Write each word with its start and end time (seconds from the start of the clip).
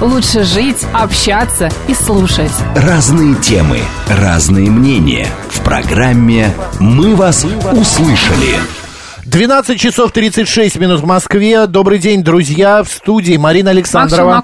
лучше 0.00 0.44
жить, 0.44 0.86
общаться 0.92 1.68
и 1.88 1.94
слушать. 1.94 2.52
Разные 2.74 3.34
темы, 3.36 3.80
разные 4.08 4.70
мнения. 4.70 5.28
В 5.50 5.60
программе 5.60 6.54
«Мы 6.78 7.14
вас 7.14 7.44
услышали». 7.72 8.75
12 9.36 9.78
часов 9.78 10.12
36 10.12 10.78
минут 10.78 11.00
в 11.00 11.04
Москве. 11.04 11.66
Добрый 11.66 11.98
день, 11.98 12.24
друзья. 12.24 12.82
В 12.82 12.88
студии 12.88 13.36
Марина 13.36 13.68
Александрова. 13.68 14.42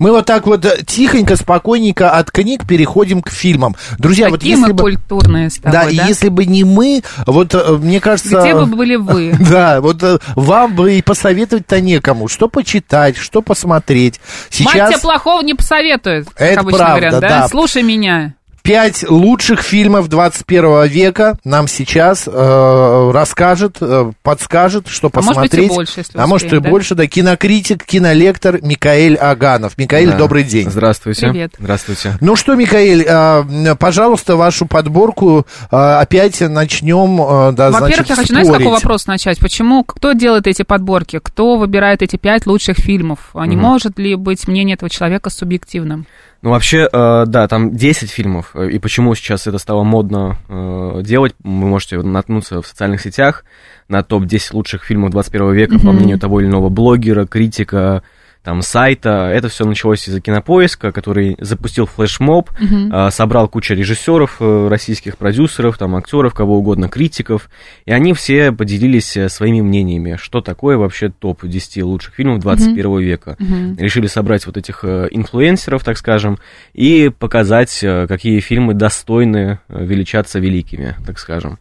Мы 0.00 0.10
вот 0.10 0.26
так 0.26 0.44
вот 0.48 0.66
тихонько, 0.88 1.36
спокойненько 1.36 2.10
от 2.10 2.32
книг 2.32 2.66
переходим 2.66 3.22
к 3.22 3.30
фильмам. 3.30 3.76
Друзья, 3.96 4.30
вот 4.30 4.40
Какие 4.40 4.56
если 4.56 4.62
мы 4.62 4.74
бы... 4.74 4.82
культурные 4.82 5.50
с 5.50 5.58
тобой, 5.58 5.72
Да, 5.72 5.84
да? 5.84 5.88
если 6.08 6.30
бы 6.30 6.46
не 6.46 6.64
мы, 6.64 7.04
вот 7.28 7.54
э, 7.54 7.76
мне 7.76 8.00
кажется... 8.00 8.40
Где 8.40 8.54
бы 8.56 8.66
были 8.66 8.96
вы? 8.96 9.36
Да, 9.48 9.80
вот 9.80 10.02
э, 10.02 10.18
вам 10.34 10.74
бы 10.74 10.94
и 10.94 11.02
посоветовать-то 11.02 11.80
некому. 11.80 12.26
Что 12.26 12.48
почитать, 12.48 13.16
что 13.16 13.40
посмотреть. 13.40 14.18
Мать 14.64 14.74
тебе 14.74 14.86
Сейчас 14.88 15.00
плохого 15.02 15.42
не 15.42 15.54
посоветует, 15.54 16.26
Это 16.34 16.64
правда, 16.64 16.86
говорят, 16.86 17.12
да? 17.20 17.28
да. 17.28 17.48
Слушай 17.48 17.84
меня. 17.84 18.34
Пять 18.64 19.04
лучших 19.06 19.60
фильмов 19.60 20.08
21 20.08 20.86
века 20.86 21.36
нам 21.44 21.68
сейчас 21.68 22.26
э, 22.26 23.10
расскажет, 23.12 23.76
э, 23.82 24.10
подскажет, 24.22 24.88
что 24.88 25.10
А 25.12 25.20
может 25.20 25.42
быть, 25.42 25.52
и 25.52 25.56
посмотреть. 25.58 25.68
больше, 25.70 25.92
если 26.00 26.18
А 26.18 26.26
может 26.26 26.44
и 26.44 26.46
успеем, 26.46 26.62
да? 26.62 26.70
больше, 26.70 26.94
да. 26.94 27.06
Кинокритик, 27.06 27.84
кинолектор 27.84 28.62
Микаэль 28.62 29.16
Аганов. 29.16 29.76
Микаэль, 29.76 30.12
Да. 30.12 30.16
добрый 30.16 30.44
день. 30.44 30.70
Здравствуйте. 30.70 31.28
Привет. 31.28 31.52
Здравствуйте. 31.58 32.14
Ну 32.22 32.36
что, 32.36 32.54
Микаэль, 32.54 33.04
э, 33.06 33.74
пожалуйста, 33.78 34.36
вашу 34.36 34.64
подборку 34.64 35.46
э, 35.70 35.76
опять 35.76 36.40
начнем, 36.40 37.20
э, 37.20 37.52
да, 37.52 37.70
Во-первых, 37.70 37.78
значит, 38.06 38.08
я 38.08 38.16
хочу, 38.16 38.28
знаете, 38.28 38.50
с 38.50 38.56
какого 38.56 38.74
вопроса 38.76 39.08
начать? 39.10 39.38
Почему, 39.40 39.84
кто 39.84 40.12
делает 40.14 40.46
эти 40.46 40.62
подборки? 40.62 41.20
Кто 41.22 41.58
выбирает 41.58 42.00
эти 42.00 42.16
пять 42.16 42.46
лучших 42.46 42.78
фильмов? 42.78 43.28
А 43.34 43.46
не 43.46 43.56
Мгм. 43.56 43.62
может 43.66 43.98
ли 43.98 44.14
быть 44.14 44.48
мнение 44.48 44.76
этого 44.76 44.88
человека 44.88 45.28
субъективным? 45.28 46.06
Ну, 46.40 46.50
вообще, 46.50 46.86
э, 46.92 47.24
да, 47.26 47.48
там 47.48 47.74
10 47.74 48.10
фильмов, 48.10 48.50
и 48.62 48.78
почему 48.78 49.14
сейчас 49.14 49.46
это 49.46 49.58
стало 49.58 49.82
модно 49.82 50.38
э, 50.48 51.02
делать, 51.02 51.34
вы 51.42 51.66
можете 51.68 51.98
наткнуться 52.00 52.62
в 52.62 52.66
социальных 52.66 53.00
сетях 53.00 53.44
на 53.88 54.02
топ-10 54.02 54.50
лучших 54.52 54.84
фильмов 54.84 55.10
21 55.10 55.52
века, 55.52 55.78
по 55.78 55.86
Мгм. 55.88 55.96
мнению 55.96 56.18
того 56.18 56.40
или 56.40 56.48
иного 56.48 56.68
блогера, 56.68 57.26
критика, 57.26 58.02
там, 58.44 58.60
сайта. 58.60 59.30
Это 59.34 59.48
все 59.48 59.64
началось 59.64 60.06
из-за 60.06 60.20
кинопоиска, 60.20 60.92
который 60.92 61.36
запустил 61.40 61.86
флешмоб, 61.86 62.50
э, 62.60 63.10
собрал 63.10 63.48
кучу 63.48 63.74
режиссеров, 63.74 64.36
э, 64.40 64.68
российских 64.68 65.16
продюсеров, 65.16 65.78
там, 65.78 65.96
актеров, 65.96 66.34
кого 66.34 66.58
угодно, 66.58 66.88
критиков, 66.88 67.48
и 67.86 67.92
они 67.92 68.12
все 68.12 68.52
поделились 68.52 69.16
э, 69.16 69.30
своими 69.30 69.62
мнениями, 69.62 70.18
что 70.20 70.42
такое 70.42 70.76
вообще 70.76 71.08
топ-10 71.08 71.82
лучших 71.82 72.14
фильмов 72.14 72.40
21 72.40 72.98
века. 72.98 73.36
Мгм. 73.38 73.76
Решили 73.78 74.06
собрать 74.06 74.46
вот 74.46 74.58
этих 74.58 74.84
э, 74.84 75.08
инфлюенсеров, 75.10 75.82
так 75.82 75.96
скажем, 75.96 76.38
и 76.74 77.10
показать, 77.18 77.84
какие 78.08 78.40
фильмы 78.40 78.74
достойны 78.74 79.58
величаться 79.68 80.38
великими, 80.38 80.94
так 81.06 81.18
скажем. 81.18 81.58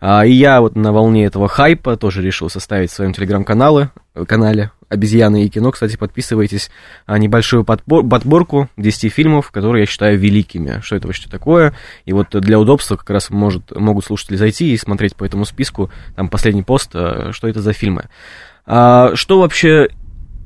А, 0.00 0.24
и 0.24 0.32
я 0.32 0.60
вот 0.60 0.76
на 0.76 0.92
волне 0.92 1.24
этого 1.24 1.48
хайпа 1.48 1.96
тоже 1.96 2.22
решил 2.22 2.50
составить 2.50 2.90
в 2.90 2.94
своем 2.94 3.12
телеграм-канале, 3.12 3.90
канале 4.26 4.70
«Обезьяны 4.88 5.44
и 5.44 5.48
кино». 5.48 5.70
Кстати, 5.70 5.96
подписывайтесь. 5.96 6.70
А, 7.06 7.18
небольшую 7.18 7.64
подбор- 7.64 8.08
подборку 8.08 8.68
10 8.76 9.12
фильмов, 9.12 9.50
которые 9.50 9.82
я 9.82 9.86
считаю 9.86 10.18
великими. 10.18 10.80
Что 10.82 10.96
это 10.96 11.06
вообще 11.06 11.28
такое? 11.28 11.74
И 12.04 12.12
вот 12.12 12.28
для 12.30 12.58
удобства 12.58 12.96
как 12.96 13.10
раз 13.10 13.30
может, 13.30 13.74
могут 13.74 14.04
слушатели 14.04 14.36
зайти 14.36 14.72
и 14.72 14.76
смотреть 14.76 15.16
по 15.16 15.24
этому 15.24 15.44
списку, 15.44 15.90
там 16.14 16.28
последний 16.28 16.62
пост, 16.62 16.90
э, 16.94 17.30
что 17.32 17.48
это 17.48 17.60
за 17.60 17.72
фильмы. 17.72 18.08
А, 18.66 19.14
что 19.14 19.40
вообще 19.40 19.88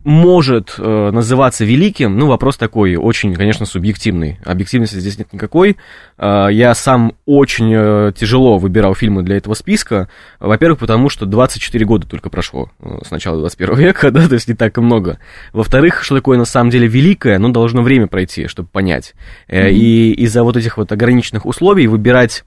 может 0.05 0.75
э, 0.79 1.11
называться 1.13 1.65
великим, 1.65 2.19
ну, 2.19 2.27
вопрос 2.27 2.57
такой, 2.57 2.97
очень, 2.97 3.35
конечно, 3.35 3.67
субъективный. 3.67 4.39
Объективности 4.45 4.97
здесь 4.97 5.19
нет 5.19 5.33
никакой. 5.33 5.77
Э, 6.19 6.47
я 6.51 6.75
сам 6.75 7.13
очень 7.27 7.73
э, 7.75 8.13
тяжело 8.17 8.59
выбирал 8.59 8.95
фильмы 8.95 9.23
для 9.23 9.37
этого 9.37 9.55
списка. 9.55 10.09
Во-первых, 10.39 10.79
потому 10.79 11.09
что 11.11 11.27
24 11.27 11.85
года 11.85 12.07
только 12.07 12.31
прошло 12.31 12.71
э, 12.81 12.99
с 13.07 13.11
начала 13.11 13.39
21 13.39 13.77
века, 13.77 14.11
да, 14.13 14.27
то 14.27 14.35
есть 14.35 14.49
не 14.49 14.55
так 14.55 14.79
и 14.79 14.81
много. 14.81 15.19
Во-вторых, 15.53 16.03
что 16.03 16.15
такое 16.15 16.39
на 16.39 16.47
самом 16.47 16.71
деле 16.71 16.87
великое, 16.87 17.39
ну, 17.39 17.51
должно 17.51 17.83
время 17.83 18.07
пройти, 18.07 18.47
чтобы 18.47 18.69
понять. 18.69 19.15
Э, 19.49 19.71
И 19.71 20.13
из-за 20.13 20.43
вот 20.45 20.57
этих 20.57 20.79
вот 20.79 20.91
ограниченных 20.93 21.45
условий 21.45 21.87
выбирать 21.87 22.45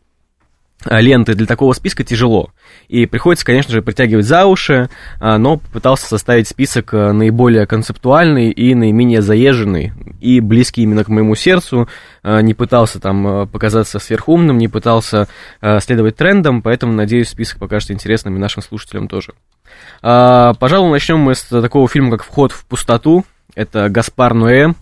ленты 0.86 1.34
для 1.34 1.46
такого 1.46 1.74
списка 1.74 2.04
тяжело. 2.04 2.52
И 2.88 3.06
приходится, 3.06 3.46
конечно 3.46 3.72
же, 3.72 3.82
притягивать 3.82 4.26
за 4.26 4.46
уши, 4.46 4.90
а, 5.20 5.38
но 5.38 5.58
попытался 5.58 6.08
составить 6.08 6.48
список 6.48 6.94
а, 6.94 7.14
наиболее 7.14 7.66
концептуальный 7.66 8.52
и 8.52 8.76
наименее 8.76 9.22
заезженный, 9.22 9.94
и 10.20 10.40
близкий 10.40 10.84
именно 10.84 11.04
к 11.04 11.08
моему 11.08 11.36
сердцу. 11.36 11.88
Не 12.24 12.54
пытался 12.54 13.02
там 13.02 13.50
показаться 13.50 14.00
сверхумным, 14.00 14.58
не 14.58 14.70
пытался 14.70 15.28
следовать 15.80 16.16
трендам, 16.16 16.62
поэтому, 16.62 16.94
надеюсь, 16.94 17.28
список 17.28 17.60
покажется 17.60 17.94
интересным 17.94 18.38
и 18.38 18.40
нашим 18.40 18.64
слушателям 18.64 19.10
тоже. 19.10 19.34
Пожалуй, 20.00 20.90
начнем 20.90 21.20
мы 21.20 21.36
с 21.36 21.44
такого 21.44 21.90
фильма, 21.90 22.12
как 22.12 22.24
«Вход 22.24 22.54
в 22.54 22.66
пустоту». 22.66 23.26
Это 23.56 23.90
Гаспар 23.90 24.34
Ноэ. 24.34 24.74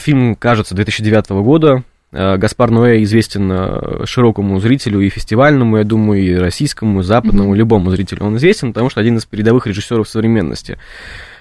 Фильм, 0.00 0.34
кажется, 0.34 0.74
2009 0.74 1.30
года. 1.30 1.84
А, 2.12 2.36
Гаспар 2.36 2.70
Ноэ 2.70 3.02
известен 3.02 3.50
а, 3.52 4.02
широкому 4.04 4.60
зрителю 4.60 5.00
и 5.00 5.08
фестивальному, 5.08 5.78
я 5.78 5.84
думаю, 5.84 6.22
и 6.22 6.34
российскому, 6.34 7.00
и 7.00 7.02
западному, 7.02 7.54
любому 7.54 7.90
зрителю. 7.90 8.24
Он 8.26 8.36
известен, 8.36 8.72
потому 8.72 8.90
что 8.90 9.00
один 9.00 9.16
из 9.16 9.24
передовых 9.24 9.66
режиссеров 9.66 10.08
современности. 10.08 10.78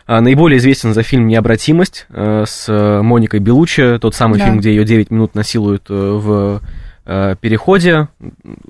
А, 0.07 0.21
Наиболее 0.21 0.57
известен 0.57 0.93
за 0.93 1.03
фильм 1.03 1.27
«Необратимость» 1.27 2.07
э, 2.09 2.43
с 2.47 2.67
э, 2.67 3.01
Моникой 3.01 3.39
Белуччи, 3.39 3.97
тот 3.99 4.15
самый 4.15 4.39
Да. 4.39 4.45
фильм, 4.45 4.59
где 4.59 4.71
ее 4.71 4.83
9 4.83 5.11
минут 5.11 5.35
насилуют 5.35 5.83
э, 5.89 5.93
в 5.93 6.61
э, 6.63 6.67
переходе. 7.03 8.07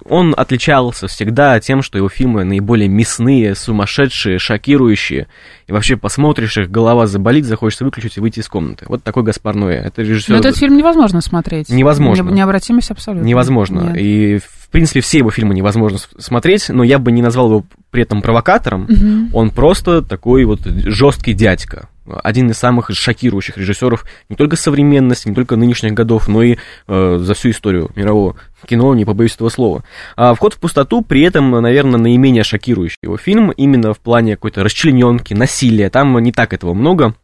Он 0.06 0.34
отличался 0.36 1.08
всегда 1.08 1.60
тем, 1.60 1.82
что 1.82 1.98
его 1.98 2.10
фильмы 2.10 2.44
наиболее 2.44 2.88
мясные, 2.88 3.56
сумасшедшие, 3.56 4.40
шокирующие. 4.40 5.28
И 5.68 5.72
вообще 5.72 5.98
посмотришь 5.98 6.58
их, 6.58 6.72
голова 6.72 7.08
заболит, 7.08 7.46
захочется 7.46 7.84
выключить 7.84 8.18
и 8.18 8.22
выйти 8.22 8.40
из 8.40 8.48
комнаты. 8.48 8.86
Вот 8.88 9.04
такой 9.04 9.24
Гаспар 9.24 9.56
Ноэ. 9.56 9.76
Это 9.76 10.02
режиссер... 10.02 10.32
Но 10.34 10.40
этот 10.40 10.58
фильм 10.58 10.78
невозможно 10.78 11.22
смотреть. 11.22 11.70
Невозможно. 11.70 12.30
Не- 12.30 12.36
Необратимость 12.36 12.92
абсолютно. 12.92 13.26
Невозможно. 13.28 13.92
Нет. 13.94 13.98
И, 13.98 14.38
в 14.38 14.70
принципе, 14.70 15.02
все 15.02 15.20
его 15.20 15.30
фильмы 15.30 15.54
невозможно 15.54 16.00
смотреть, 16.18 16.70
но 16.70 16.84
я 16.84 17.00
бы 17.00 17.12
не 17.12 17.22
назвал 17.22 17.48
его 17.50 17.66
при 17.90 18.04
этом 18.04 18.22
провокатором. 18.22 18.88
Мгм. 18.90 19.30
Он 19.34 19.50
просто 19.50 20.02
такой 20.02 20.46
вот 20.46 20.62
жесткий 20.66 21.34
дядька. 21.34 21.90
Один 22.06 22.50
из 22.50 22.58
самых 22.58 22.90
шокирующих 22.92 23.58
режиссеров 23.58 24.06
не 24.28 24.36
только 24.36 24.56
современности, 24.56 25.30
не 25.30 25.36
только 25.36 25.56
нынешних 25.56 25.94
годов, 25.94 26.28
но 26.28 26.42
и 26.42 26.58
э, 26.88 27.18
за 27.20 27.34
всю 27.34 27.52
историю 27.52 27.92
мирового 27.96 28.36
кино, 28.66 28.94
не 28.96 29.06
побоюсь 29.06 29.36
этого 29.36 29.50
слова. 29.50 29.84
А 30.16 30.34
«Вход 30.34 30.56
в 30.56 30.60
пустоту» 30.60 31.04
при 31.04 31.22
этом, 31.22 31.52
наверное, 31.52 32.00
наименее 32.00 32.44
шокирующий 32.44 32.98
его 33.04 33.18
фильм, 33.18 33.52
именно 33.52 33.94
в 33.94 34.00
плане 34.00 34.36
какой-то 34.36 34.64
расчлененки, 34.64 35.34
насилия. 35.34 35.90
Там 35.90 36.18
не 36.20 36.32
так 36.32 36.54
этого 36.54 36.74
много, 36.74 37.16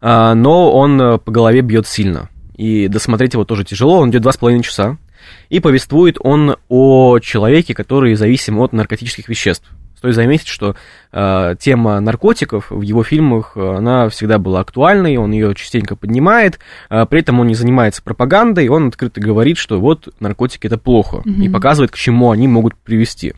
а, 0.00 0.34
но 0.34 0.72
он 0.72 1.00
э, 1.00 1.18
по 1.18 1.30
голове 1.30 1.60
бьет 1.62 1.86
сильно. 1.86 2.28
И 2.56 2.88
досмотреть 2.88 3.34
его 3.34 3.44
тоже 3.44 3.64
тяжело, 3.64 3.98
он 3.98 4.10
идет 4.10 4.22
два 4.22 4.32
с 4.32 4.36
половиной 4.36 4.62
часа. 4.62 4.98
И 5.48 5.60
повествует 5.60 6.16
он 6.20 6.56
о 6.68 7.18
человеке, 7.20 7.74
который 7.74 8.14
зависим 8.14 8.58
от 8.58 8.72
наркотических 8.72 9.28
веществ. 9.28 9.70
Стоит 10.04 10.16
заметить, 10.16 10.48
что 10.48 10.76
э, 11.12 11.54
тема 11.58 11.98
наркотиков 11.98 12.70
в 12.70 12.82
его 12.82 13.02
фильмах, 13.02 13.52
э, 13.54 13.76
она 13.78 14.10
всегда 14.10 14.38
была 14.38 14.60
актуальной, 14.60 15.16
он 15.16 15.32
ее 15.32 15.54
частенько 15.54 15.96
поднимает, 15.96 16.58
э, 16.90 17.06
при 17.08 17.20
этом 17.20 17.40
он 17.40 17.46
не 17.46 17.54
занимается 17.54 18.02
пропагандой, 18.02 18.68
он 18.68 18.88
открыто 18.88 19.22
говорит, 19.22 19.56
что 19.56 19.80
вот 19.80 20.10
наркотики 20.20 20.66
это 20.66 20.76
плохо, 20.76 21.22
и 21.24 21.48
показывает, 21.48 21.90
к 21.90 21.96
чему 21.96 22.30
они 22.32 22.46
могут 22.46 22.76
привести. 22.76 23.32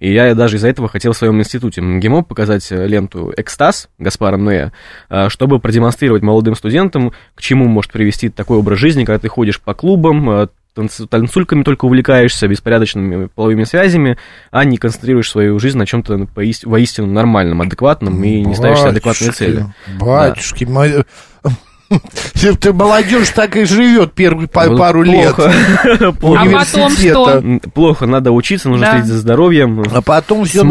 И 0.00 0.12
я 0.12 0.34
даже 0.34 0.56
из-за 0.56 0.66
этого 0.66 0.88
хотел 0.88 1.12
в 1.12 1.16
своем 1.16 1.38
институте 1.38 1.82
МГИМО 1.82 2.22
показать 2.22 2.66
э, 2.72 2.88
ленту 2.88 3.32
«Экстаз» 3.36 3.88
Гаспара 3.98 4.36
Ноя, 4.36 4.72
э, 5.10 5.28
чтобы 5.28 5.60
продемонстрировать 5.60 6.24
молодым 6.24 6.56
студентам, 6.56 7.12
к 7.36 7.40
чему 7.40 7.66
может 7.66 7.92
привести 7.92 8.28
такой 8.28 8.58
образ 8.58 8.80
жизни, 8.80 9.04
когда 9.04 9.20
ты 9.20 9.28
ходишь 9.28 9.60
по 9.60 9.72
клубам, 9.72 10.48
танц- 10.78 11.06
танцульками 11.08 11.62
только 11.62 11.84
увлекаешься, 11.86 12.46
беспорядочными 12.48 13.26
половыми 13.34 13.64
связями, 13.64 14.16
а 14.50 14.64
не 14.64 14.76
концентрируешь 14.78 15.30
свою 15.30 15.58
жизнь 15.58 15.78
на 15.78 15.86
чем-то 15.86 16.26
поист- 16.34 16.64
воистину 16.64 17.06
нормальном, 17.08 17.60
адекватном 17.62 18.22
и 18.22 18.40
не 18.42 18.54
ставишься 18.54 18.88
адекватные 18.88 19.32
цели. 19.32 19.66
Батюшки, 19.98 20.64
мои- 20.64 21.02
Ты 22.60 22.72
молодежь 22.74 23.30
так 23.30 23.56
и 23.56 23.64
живет 23.64 24.12
первые 24.12 24.46
па- 24.46 24.68
пару 24.76 25.02
лет. 25.02 25.34
плохо. 25.34 25.52
А 26.00 26.12
Плохо. 26.12 26.50
потом 26.50 26.90
что? 26.90 27.42
Плохо, 27.72 28.06
надо 28.06 28.30
учиться, 28.30 28.68
нужно 28.68 28.86
Да. 28.86 28.92
следить 28.92 29.08
за 29.08 29.18
здоровьем. 29.18 29.82
А 29.92 30.02
потом 30.02 30.44
все 30.44 30.60
С 30.60 30.64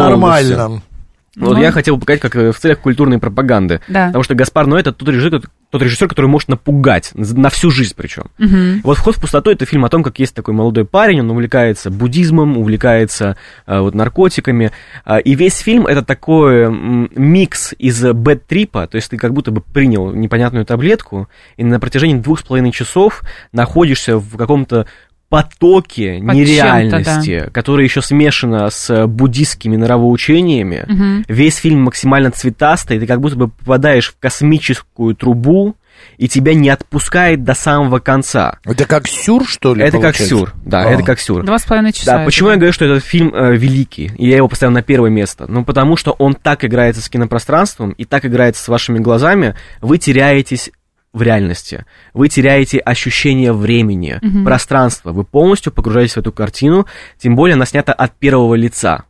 нормально. 1.38 1.56
Вот 1.56 1.58
Ну. 1.58 1.64
я 1.64 1.72
хотел 1.72 2.00
показать, 2.00 2.22
как 2.22 2.36
э, 2.36 2.52
в 2.52 2.60
целях 2.60 2.80
культурной 2.80 3.20
пропаганды. 3.20 3.82
Да. 3.88 4.08
Потому 4.08 4.24
что 4.24 4.36
Гаспар 4.36 4.68
Ноэ 4.68 4.80
это 4.82 4.92
тот 4.92 5.08
режиссер, 5.10 5.42
тот 5.70 5.82
режиссер, 5.82 6.08
который 6.08 6.28
может 6.28 6.50
напугать 6.50 7.12
на 7.14 7.50
всю 7.50 7.70
жизнь 7.70 7.94
причем. 7.96 8.26
Мгм. 8.38 8.82
Вот 8.84 8.98
«Вход 8.98 9.18
в 9.18 9.22
пустоту»— 9.22 9.52
это 9.52 9.66
фильм 9.66 9.86
о 9.86 9.90
том, 9.90 10.04
как 10.04 10.20
есть 10.20 10.34
такой 10.34 10.54
молодой 10.54 10.86
парень, 10.86 11.20
он 11.20 11.30
увлекается 11.30 11.90
буддизмом, 11.92 12.58
увлекается 12.58 13.38
э, 13.66 13.80
вот, 13.80 13.94
наркотиками, 13.94 14.72
А, 15.06 15.18
и 15.18 15.36
весь 15.36 15.58
фильм— 15.60 15.86
это 15.88 16.04
такой 16.04 16.70
микс 16.70 17.74
из 17.78 18.04
бэт-трипа, 18.04 18.88
то 18.88 18.96
есть 18.96 19.10
ты 19.10 19.18
как 19.18 19.34
будто 19.34 19.52
бы 19.52 19.62
принял 19.62 20.12
непонятную 20.14 20.66
таблетку, 20.66 21.30
и 21.58 21.64
на 21.64 21.80
протяжении 21.80 22.16
двух 22.16 22.40
с 22.40 22.44
половиной 22.44 22.72
часов 22.72 23.22
находишься 23.52 24.18
в 24.18 24.38
каком-то 24.38 24.88
потоке 25.30 26.22
Под 26.26 26.36
нереальности, 26.36 27.50
которое 27.54 27.84
еще 27.84 28.02
смешано 28.02 28.70
с 28.70 29.08
буддистскими 29.08 29.76
нравоучениями. 29.76 30.86
Мгм. 30.88 31.26
Весь 31.28 31.58
фильм 31.58 31.84
максимально 31.84 32.32
цветастый, 32.32 33.00
ты 33.00 33.08
как 33.08 33.22
будто 33.22 33.36
бы 33.36 33.48
попадаешь 33.50 34.10
в 34.10 34.20
космическую 34.20 35.16
трубу, 35.16 35.76
и 36.18 36.28
тебя 36.28 36.54
не 36.54 36.70
отпускает 36.70 37.44
до 37.44 37.54
самого 37.54 38.00
конца. 38.00 38.60
Это 38.66 38.86
как 38.86 39.08
сюр, 39.08 39.48
что 39.48 39.74
ли? 39.74 39.82
Это 39.84 39.94
как 39.94 40.02
получается? 40.02 40.28
сюр, 40.28 40.54
да, 40.66 40.84
А. 40.84 40.92
это 40.92 41.04
как 41.04 41.20
сюр. 41.20 41.44
Два 41.44 41.60
с 41.60 41.66
половиной 41.66 41.94
часа. 41.94 42.06
Да, 42.06 42.16
это 42.18 42.26
почему 42.26 42.50
я 42.50 42.56
говорю, 42.56 42.74
что 42.74 42.86
этот 42.86 43.04
фильм 43.04 43.34
э, 43.34 43.56
великий, 43.56 44.12
и 44.18 44.30
я 44.30 44.38
его 44.38 44.48
поставил 44.48 44.74
на 44.74 44.82
первое 44.82 45.10
место? 45.10 45.46
Ну, 45.48 45.64
потому 45.64 45.98
что 45.98 46.12
он 46.12 46.34
так 46.36 46.64
играется 46.66 47.02
с 47.02 47.10
кинопространством 47.10 47.92
и 47.92 48.06
так 48.06 48.26
играется 48.26 48.64
с 48.64 48.68
вашими 48.68 49.00
глазами, 49.00 49.56
вы 49.82 49.98
теряетесь 49.98 50.72
в 51.18 51.22
реальности. 51.22 51.86
Вы 52.14 52.30
теряете 52.30 52.80
ощущение 52.80 53.52
времени, 53.52 54.20
пространства. 54.44 55.12
Вы 55.12 55.24
полностью 55.24 55.74
погружаетесь 55.74 56.14
в 56.16 56.20
эту 56.20 56.32
картину, 56.32 56.86
тем 57.18 57.36
более 57.36 57.56
она 57.56 57.66
снята 57.66 57.92
от 57.92 58.14
первого 58.14 58.56
лица. 58.56 59.04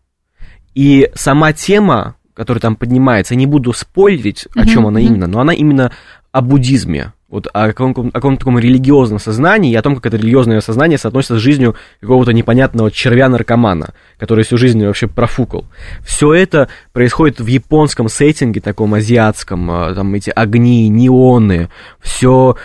И 0.74 1.09
сама 1.13 1.54
тема, 1.54 2.15
которая 2.33 2.62
там 2.62 2.75
поднимается, 2.75 3.33
я 3.33 3.39
не 3.39 3.48
буду 3.48 3.74
спойлерить, 3.74 4.48
о 4.56 4.65
чем 4.65 4.88
она 4.88 5.00
именно, 5.00 5.27
но 5.27 5.39
она 5.39 5.54
именно 5.54 5.92
о 6.31 6.42
буддизме, 6.42 7.13
вот 7.29 7.47
о 7.51 7.68
каком-то, 7.68 8.01
о 8.01 8.12
каком-то 8.12 8.39
таком 8.39 8.57
религиозном 8.57 9.19
сознании 9.19 9.71
и 9.71 9.75
о 9.75 9.81
том, 9.81 9.95
как 9.95 10.06
это 10.06 10.18
религиозное 10.18 10.62
сознание 10.62 10.97
соотносится 10.97 11.38
с 11.38 11.41
жизнью 11.41 11.75
какого-то 12.00 12.31
непонятного 12.31 12.89
червя-наркомана, 12.89 13.94
который 14.18 14.45
всю 14.45 14.57
жизнь 14.57 14.83
вообще 14.85 15.07
профукал. 15.07 15.65
Все 16.06 16.33
это 16.33 16.69
происходит 16.94 17.39
в 17.39 17.47
японском 17.47 18.07
сеттинге, 18.07 18.62
таком 18.62 18.94
азиатском, 18.94 19.69
а, 19.69 19.94
там 19.94 20.13
эти 20.13 20.29
огни, 20.29 20.88
неоны, 20.88 21.69
все 22.00 22.56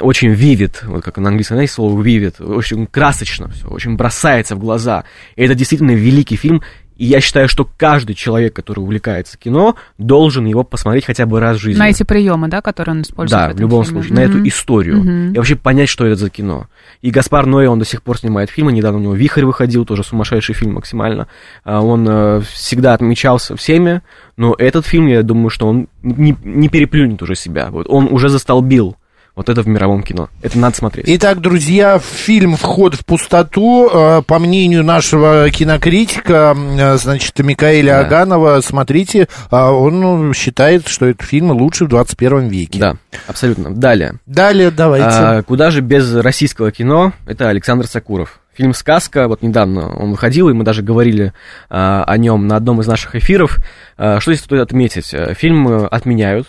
очень 0.00 0.30
вивит, 0.30 0.84
вот 0.84 1.02
как 1.02 1.18
на 1.18 1.28
английском, 1.28 1.56
знаете, 1.56 1.72
слово 1.72 2.00
вивит, 2.00 2.40
очень 2.40 2.86
красочно 2.86 3.48
все, 3.48 3.66
очень 3.66 3.96
бросается 3.96 4.54
в 4.54 4.60
глаза. 4.60 5.02
И 5.34 5.42
это 5.42 5.56
действительно 5.56 5.90
великий 5.90 6.36
фильм, 6.36 6.62
и 6.96 7.04
я 7.06 7.20
считаю, 7.20 7.48
что 7.48 7.68
каждый 7.76 8.14
человек, 8.14 8.54
который 8.54 8.80
увлекается 8.80 9.38
кино, 9.38 9.76
должен 9.98 10.44
его 10.44 10.64
посмотреть 10.64 11.04
хотя 11.04 11.26
бы 11.26 11.40
раз 11.40 11.58
в 11.58 11.60
жизни. 11.60 11.78
На 11.78 11.88
эти 11.88 12.02
приемы, 12.02 12.48
да, 12.48 12.60
которые 12.60 12.94
он 12.94 13.02
использует. 13.02 13.40
Да, 13.40 13.52
в 13.52 13.56
в 13.56 13.60
любом 13.60 13.84
фильме. 13.84 14.02
случае, 14.02 14.16
на 14.16 14.20
эту 14.20 14.48
историю. 14.48 14.98
Мгм. 14.98 15.32
И 15.32 15.36
вообще 15.36 15.56
понять, 15.56 15.88
что 15.88 16.06
это 16.06 16.16
за 16.16 16.30
кино. 16.30 16.68
И 17.00 17.10
Гаспар 17.10 17.46
Ноэ, 17.46 17.68
он 17.68 17.78
до 17.78 17.84
сих 17.84 18.02
пор 18.02 18.18
снимает 18.18 18.50
фильмы. 18.50 18.72
Недавно 18.72 18.98
у 18.98 19.02
него 19.02 19.14
«Вихрь» 19.14 19.44
выходил, 19.44 19.84
тоже 19.84 20.04
сумасшедший 20.04 20.54
фильм 20.54 20.74
максимально. 20.74 21.28
А, 21.64 21.80
Он 21.80 22.06
э, 22.08 22.40
всегда 22.52 22.94
отмечался 22.94 23.56
всеми, 23.56 24.02
но 24.36 24.54
этот 24.58 24.86
фильм, 24.86 25.06
я 25.06 25.22
думаю, 25.22 25.50
что 25.50 25.66
он 25.66 25.88
не, 26.02 26.36
не 26.44 26.68
переплюнет 26.68 27.22
уже 27.22 27.34
себя. 27.34 27.68
Вот 27.70 27.86
он 27.88 28.08
уже 28.10 28.28
застолбил 28.28 28.96
вот 29.34 29.48
это 29.48 29.62
в 29.62 29.68
мировом 29.68 30.02
кино. 30.02 30.28
Это 30.42 30.58
надо 30.58 30.76
смотреть. 30.76 31.06
Итак, 31.08 31.40
друзья, 31.40 31.98
фильм 31.98 32.56
«Вход 32.56 32.94
в 32.94 33.04
пустоту», 33.04 33.88
э, 33.90 34.22
по 34.26 34.38
мнению 34.38 34.84
нашего 34.84 35.50
кинокритика, 35.50 36.54
э, 36.56 36.96
значит, 36.98 37.38
Микаэля 37.38 37.92
Да. 37.92 38.00
Аганова, 38.00 38.60
смотрите, 38.60 39.28
а 39.50 39.72
он 39.72 40.00
ну, 40.00 40.34
считает, 40.34 40.86
что 40.88 41.06
этот 41.06 41.26
фильм 41.26 41.50
лучший 41.50 41.86
в 41.86 41.90
21 41.90 42.48
веке. 42.48 42.78
Да, 42.78 42.96
абсолютно. 43.26 43.74
Далее. 43.74 44.14
Далее 44.26 44.70
давайте. 44.70 45.06
А, 45.08 45.42
куда 45.42 45.70
же 45.70 45.80
без 45.80 46.14
российского 46.14 46.70
кино? 46.70 47.12
Это 47.26 47.48
Александр 47.48 47.86
Сакуров. 47.86 48.40
Фильм 48.54 48.74
«Сказка», 48.74 49.28
вот 49.28 49.40
недавно 49.42 49.96
он 49.96 50.10
выходил, 50.10 50.50
и 50.50 50.52
мы 50.52 50.62
даже 50.62 50.82
говорили 50.82 51.32
а, 51.70 52.04
о 52.04 52.18
нем 52.18 52.46
на 52.46 52.56
одном 52.56 52.82
из 52.82 52.86
наших 52.86 53.14
эфиров. 53.14 53.58
А, 53.96 54.20
что 54.20 54.32
здесь 54.32 54.44
стоит 54.44 54.60
отметить? 54.60 55.14
Э, 55.14 55.32
Фильм 55.32 55.86
отменяют, 55.90 56.48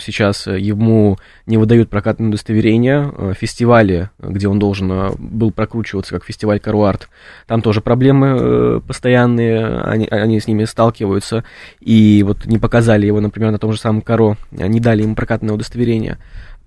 сейчас 0.00 0.46
э, 0.46 0.58
ему 0.58 1.18
не 1.46 1.56
выдают 1.56 1.90
прокатное 1.90 2.28
удостоверение. 2.28 3.12
Э, 3.16 3.32
Фестивали, 3.38 4.10
где 4.18 4.48
он 4.48 4.58
должен 4.58 4.90
э, 4.90 5.10
был 5.18 5.50
прокручиваться, 5.50 6.14
как 6.14 6.24
фестиваль 6.24 6.60
Каруарт, 6.60 7.08
там 7.46 7.62
тоже 7.62 7.80
проблемы 7.80 8.36
э, 8.38 8.80
постоянные, 8.86 9.80
они, 9.80 10.06
они 10.10 10.40
с 10.40 10.46
ними 10.46 10.64
сталкиваются. 10.64 11.44
И 11.80 12.22
вот 12.26 12.46
не 12.46 12.58
показали 12.58 13.06
его, 13.06 13.20
например, 13.20 13.50
на 13.50 13.58
том 13.58 13.72
же 13.72 13.78
самом 13.78 14.02
Каро, 14.02 14.36
э, 14.52 14.66
не 14.66 14.80
дали 14.80 15.02
ему 15.02 15.14
прокатное 15.14 15.54
удостоверение. 15.54 16.18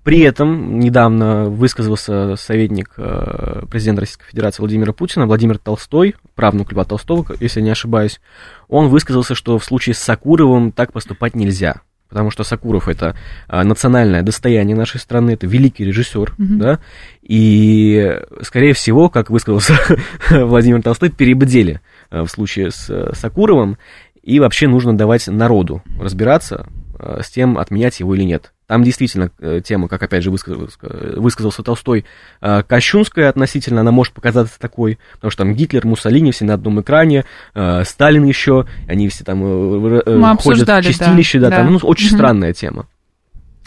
При 0.08 0.20
этом 0.20 0.78
недавно 0.78 1.50
высказался 1.50 2.36
советник 2.36 2.92
э, 2.96 3.64
президента 3.70 4.00
Российской 4.00 4.24
Федерации 4.24 4.62
Владимира 4.62 4.94
Путина, 4.94 5.26
Владимир 5.26 5.58
Толстой, 5.58 6.14
правнук 6.34 6.72
Льва 6.72 6.84
Толстого, 6.84 7.26
если 7.40 7.60
не 7.60 7.68
ошибаюсь. 7.68 8.20
Он 8.68 8.88
высказался, 8.88 9.34
что 9.34 9.58
в 9.58 9.64
случае 9.64 9.94
с 9.94 9.98
Сакуровым 9.98 10.72
так 10.72 10.94
поступать 10.94 11.34
нельзя. 11.34 11.82
Потому 12.08 12.30
что 12.30 12.42
Сакуров 12.42 12.88
это 12.88 13.16
а, 13.48 13.64
национальное 13.64 14.22
достояние 14.22 14.76
нашей 14.76 14.98
страны, 14.98 15.32
это 15.32 15.46
великий 15.46 15.84
режиссер, 15.84 16.34
да, 16.38 16.78
и, 17.22 18.18
скорее 18.42 18.72
всего, 18.72 19.10
как 19.10 19.28
высказался 19.30 19.74
Владимир 20.30 20.82
Толстой, 20.82 21.10
перебдели 21.10 21.80
а, 22.10 22.24
в 22.24 22.30
случае 22.30 22.70
с 22.70 22.88
а, 22.88 23.14
Сакуровым, 23.14 23.76
и 24.22 24.40
вообще 24.40 24.68
нужно 24.68 24.96
давать 24.96 25.26
народу 25.26 25.82
разбираться 26.00 26.66
а, 26.98 27.22
с 27.22 27.30
тем, 27.30 27.58
отменять 27.58 28.00
его 28.00 28.14
или 28.14 28.24
нет. 28.24 28.52
Там 28.68 28.84
действительно 28.84 29.30
э, 29.38 29.62
тема, 29.64 29.88
как 29.88 30.02
опять 30.02 30.22
же 30.22 30.30
высказался, 30.30 30.76
высказался 31.16 31.62
Толстой, 31.62 32.04
э, 32.42 32.62
кощунская 32.62 33.30
относительно, 33.30 33.80
она 33.80 33.92
может 33.92 34.12
показаться 34.12 34.60
такой, 34.60 34.98
потому 35.14 35.30
что 35.30 35.44
там 35.44 35.54
Гитлер, 35.54 35.86
Муссолини 35.86 36.32
все 36.32 36.44
на 36.44 36.52
одном 36.52 36.82
экране, 36.82 37.24
э, 37.54 37.84
Сталин 37.84 38.26
еще, 38.26 38.66
они 38.86 39.08
все 39.08 39.24
там 39.24 39.38
Мы 39.38 40.02
ходят 40.02 40.06
в 40.06 40.24
обсуждали, 40.24 40.82
да, 40.84 40.88
чистилище, 40.88 41.40
да, 41.40 41.48
да. 41.48 41.56
там 41.56 41.72
ну, 41.72 41.78
очень 41.82 42.08
Мгм. 42.08 42.16
странная 42.16 42.52
тема. 42.52 42.86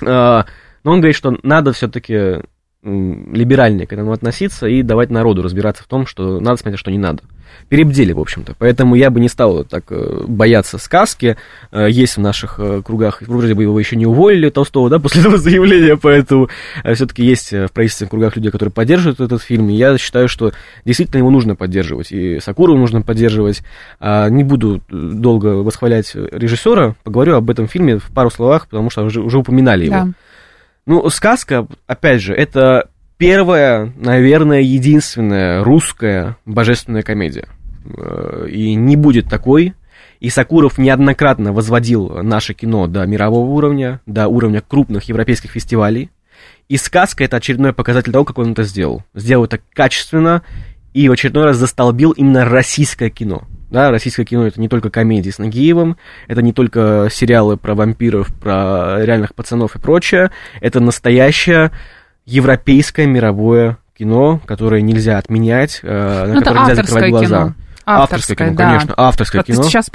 Но 0.01 0.45
он 0.83 0.99
говорит, 0.99 1.15
что 1.15 1.35
надо 1.43 1.73
все-таки 1.73 2.41
либеральнее 2.83 3.85
к 3.85 3.93
этому 3.93 4.11
относиться 4.11 4.67
и 4.67 4.81
давать 4.81 5.11
народу 5.11 5.43
разбираться 5.43 5.83
в 5.83 5.87
том, 5.87 6.07
что 6.07 6.39
надо 6.39 6.57
смотреть, 6.57 6.79
а 6.79 6.79
что 6.79 6.91
не 6.91 6.97
надо. 6.97 7.21
Перебдели, 7.69 8.11
в 8.11 8.19
общем-то. 8.19 8.55
Поэтому 8.57 8.95
я 8.95 9.09
бы 9.09 9.19
не 9.19 9.27
стал 9.27 9.65
так 9.65 9.83
э, 9.89 10.23
бояться 10.27 10.77
сказки. 10.77 11.37
Э, 11.71 11.87
Есть 11.89 12.17
в 12.17 12.21
наших 12.21 12.55
э, 12.59 12.81
кругах, 12.83 13.21
вроде 13.21 13.53
бы 13.53 13.63
его 13.63 13.77
еще 13.79 13.97
не 13.97 14.05
уволили, 14.05 14.49
Толстого, 14.49 14.89
да, 14.89 14.99
после 14.99 15.21
этого 15.21 15.37
заявления, 15.37 15.97
поэтому 15.97 16.49
все-таки 16.93 17.23
есть 17.23 17.51
в 17.51 17.67
правительственных 17.67 18.09
кругах 18.09 18.35
люди, 18.35 18.49
которые 18.49 18.71
поддерживают 18.71 19.19
этот 19.19 19.43
фильм. 19.43 19.69
И 19.69 19.73
я 19.73 19.97
считаю, 19.97 20.27
что 20.27 20.53
действительно 20.85 21.19
его 21.19 21.29
нужно 21.29 21.55
поддерживать. 21.55 22.11
И 22.11 22.39
Сакуру 22.39 22.77
нужно 22.77 23.01
поддерживать. 23.01 23.61
А, 23.99 24.29
Не 24.29 24.43
буду 24.43 24.81
долго 24.89 25.47
восхвалять 25.47 26.15
режиссера, 26.15 26.95
поговорю 27.03 27.35
об 27.35 27.49
этом 27.49 27.67
фильме 27.67 27.99
в 27.99 28.11
пару 28.11 28.31
словах, 28.31 28.67
потому 28.67 28.89
что 28.89 29.03
уже, 29.03 29.21
уже 29.21 29.37
упоминали 29.37 29.85
его. 29.85 29.95
Ну, 30.85 31.09
сказка, 31.09 31.67
опять 31.87 32.21
же, 32.21 32.33
это 32.33 32.89
первая, 33.17 33.93
наверное, 33.95 34.61
единственная 34.61 35.63
русская 35.63 36.37
божественная 36.45 37.03
комедия. 37.03 37.47
Э, 37.85 38.47
И 38.49 38.73
не 38.75 38.95
будет 38.95 39.29
такой. 39.29 39.75
И 40.19 40.29
Сакуров 40.29 40.77
неоднократно 40.77 41.51
возводил 41.51 42.21
наше 42.23 42.53
кино 42.53 42.87
до 42.87 43.05
мирового 43.05 43.49
уровня, 43.49 44.01
до 44.05 44.27
уровня 44.27 44.61
крупных 44.61 45.05
европейских 45.05 45.51
фестивалей. 45.51 46.11
И 46.69 46.77
сказка 46.77 47.23
это 47.23 47.37
очередной 47.37 47.73
показатель 47.73 48.11
того, 48.11 48.23
как 48.23 48.37
он 48.37 48.51
это 48.51 48.63
сделал. 48.63 49.03
Сделал 49.13 49.45
это 49.45 49.59
качественно 49.73 50.43
и 50.93 51.09
в 51.09 51.11
очередной 51.11 51.45
раз 51.45 51.57
застолбил 51.57 52.11
именно 52.11 52.45
российское 52.45 53.09
кино. 53.09 53.47
Да, 53.71 53.89
российское 53.89 54.25
кино 54.25 54.45
это 54.45 54.59
не 54.59 54.67
только 54.67 54.89
комедии 54.89 55.29
с 55.29 55.39
Нагиевым, 55.39 55.97
это 56.27 56.41
не 56.41 56.51
только 56.53 57.07
сериалы 57.11 57.55
про 57.57 57.73
вампиров, 57.73 58.27
про 58.33 59.03
реальных 59.03 59.33
пацанов 59.33 59.75
и 59.75 59.79
прочее. 59.79 60.29
Это 60.59 60.79
настоящее 60.81 61.71
европейское 62.25 63.07
мировое 63.07 63.77
кино, 63.97 64.41
которое 64.45 64.81
нельзя 64.81 65.17
отменять, 65.17 65.79
э, 65.83 65.87
на 66.27 66.33
Ну, 66.33 66.39
которое 66.39 66.59
нельзя 66.59 66.71
авторское 66.73 66.93
закрывать 67.01 67.11
глаза. 67.11 67.43
кино. 67.43 67.55
Авторское 67.83 68.35
кино, 68.37 68.53
да. 68.55 68.65
конечно, 68.65 68.93
авторское 68.95 69.39
Как 69.41 69.47
кино. 69.47 69.63
Ты 69.63 69.69
сейчас 69.69 69.89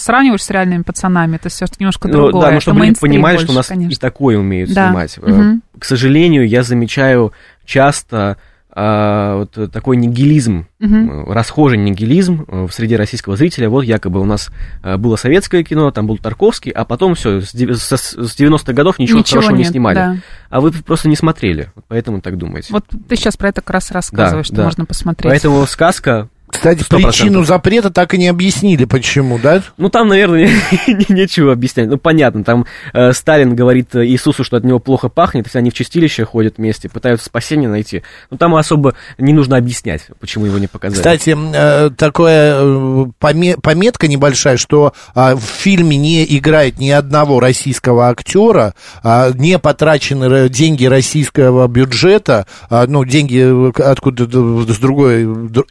сравниваешь 0.00 0.42
с 0.42 0.50
реальными 0.50 0.82
пацанами, 0.82 1.36
это 1.36 1.48
все 1.48 1.66
немножко 1.78 2.08
Ну, 2.08 2.14
другое. 2.14 2.46
да, 2.46 2.50
но 2.52 2.60
чтобы 2.60 2.86
люди 2.86 3.00
понимали, 3.00 3.34
больше, 3.34 3.46
что 3.46 3.52
у 3.52 3.56
нас 3.56 3.66
конечно. 3.66 3.92
и 3.92 3.96
такое 3.96 4.38
умеют 4.38 4.72
Да. 4.72 4.88
снимать. 4.88 5.18
Мгм. 5.18 5.62
К 5.78 5.84
сожалению, 5.84 6.46
я 6.46 6.62
замечаю 6.62 7.32
часто 7.64 8.36
а, 8.74 9.36
вот 9.36 9.70
такой 9.70 9.98
нигилизм, 9.98 10.66
э, 10.80 11.32
расхожий 11.32 11.76
нигилизм 11.76 12.46
э, 12.48 12.66
в 12.66 12.72
среде 12.72 12.96
российского 12.96 13.36
зрителя. 13.36 13.68
Вот 13.68 13.82
якобы 13.82 14.18
у 14.18 14.24
нас 14.24 14.50
э, 14.82 14.96
было 14.96 15.16
советское 15.16 15.62
кино, 15.62 15.90
там 15.90 16.06
был 16.06 16.16
Тарковский, 16.16 16.72
а 16.72 16.86
потом 16.86 17.14
все, 17.14 17.42
с 17.42 17.52
дев- 17.52 17.76
со- 17.76 17.98
с 17.98 18.16
90-х 18.16 18.72
годов 18.72 18.98
ничего, 18.98 19.22
хорошего 19.22 19.54
не 19.54 19.64
нет, 19.64 19.72
снимали. 19.72 19.94
да. 19.94 20.16
А 20.48 20.60
вы 20.62 20.72
просто 20.72 21.10
не 21.10 21.16
смотрели, 21.16 21.70
поэтому 21.88 22.22
так 22.22 22.38
думаете. 22.38 22.72
Вот 22.72 22.86
ты 23.08 23.16
сейчас 23.16 23.36
про 23.36 23.50
это 23.50 23.60
как 23.60 23.70
раз 23.74 23.90
рассказываешь, 23.90 24.46
что 24.46 24.56
да. 24.56 24.64
можно 24.64 24.86
посмотреть. 24.86 25.30
Поэтому 25.30 25.66
сказка 25.66 26.30
Кстати, 26.52 26.82
100%. 26.82 27.02
причину 27.02 27.44
запрета 27.44 27.90
так 27.90 28.14
и 28.14 28.18
не 28.18 28.28
объяснили, 28.28 28.84
почему, 28.84 29.38
да? 29.38 29.62
Ну, 29.78 29.88
там, 29.88 30.08
наверное, 30.08 30.48
не- 30.86 31.06
нечего 31.08 31.52
объяснять. 31.52 31.88
Ну, 31.88 31.96
понятно, 31.96 32.44
там 32.44 32.66
э, 32.92 33.12
Сталин 33.12 33.56
говорит 33.56 33.94
э, 33.94 34.06
Иисусу, 34.06 34.44
что 34.44 34.58
от 34.58 34.64
него 34.64 34.78
плохо 34.78 35.08
пахнет, 35.08 35.46
если 35.46 35.58
они 35.58 35.70
в 35.70 35.74
чистилище 35.74 36.24
ходят 36.24 36.58
вместе, 36.58 36.88
пытаются 36.88 37.26
спасение 37.26 37.68
найти. 37.68 38.02
Ну, 38.30 38.36
там 38.36 38.54
особо 38.54 38.94
не 39.18 39.32
нужно 39.32 39.56
объяснять, 39.56 40.02
почему 40.20 40.44
его 40.46 40.58
не 40.58 40.66
показали. 40.66 40.98
Кстати, 40.98 41.34
э, 41.36 41.90
такая 41.96 42.56
э, 42.60 43.06
поме- 43.18 43.56
пометка 43.60 44.06
небольшая, 44.06 44.58
что 44.58 44.92
а, 45.14 45.34
в 45.34 45.42
фильме 45.42 45.96
не 45.96 46.24
играет 46.36 46.78
ни 46.78 46.90
одного 46.90 47.40
российского 47.40 48.10
актера, 48.10 48.74
а, 49.02 49.32
не 49.32 49.58
потрачены 49.58 50.48
деньги 50.50 50.84
российского 50.84 51.66
бюджета, 51.66 52.46
а, 52.68 52.86
ну, 52.86 53.04
деньги 53.04 53.40
э, 53.42 53.72
откуда 53.82 54.24
с 54.24 54.78
другой, 54.78 55.22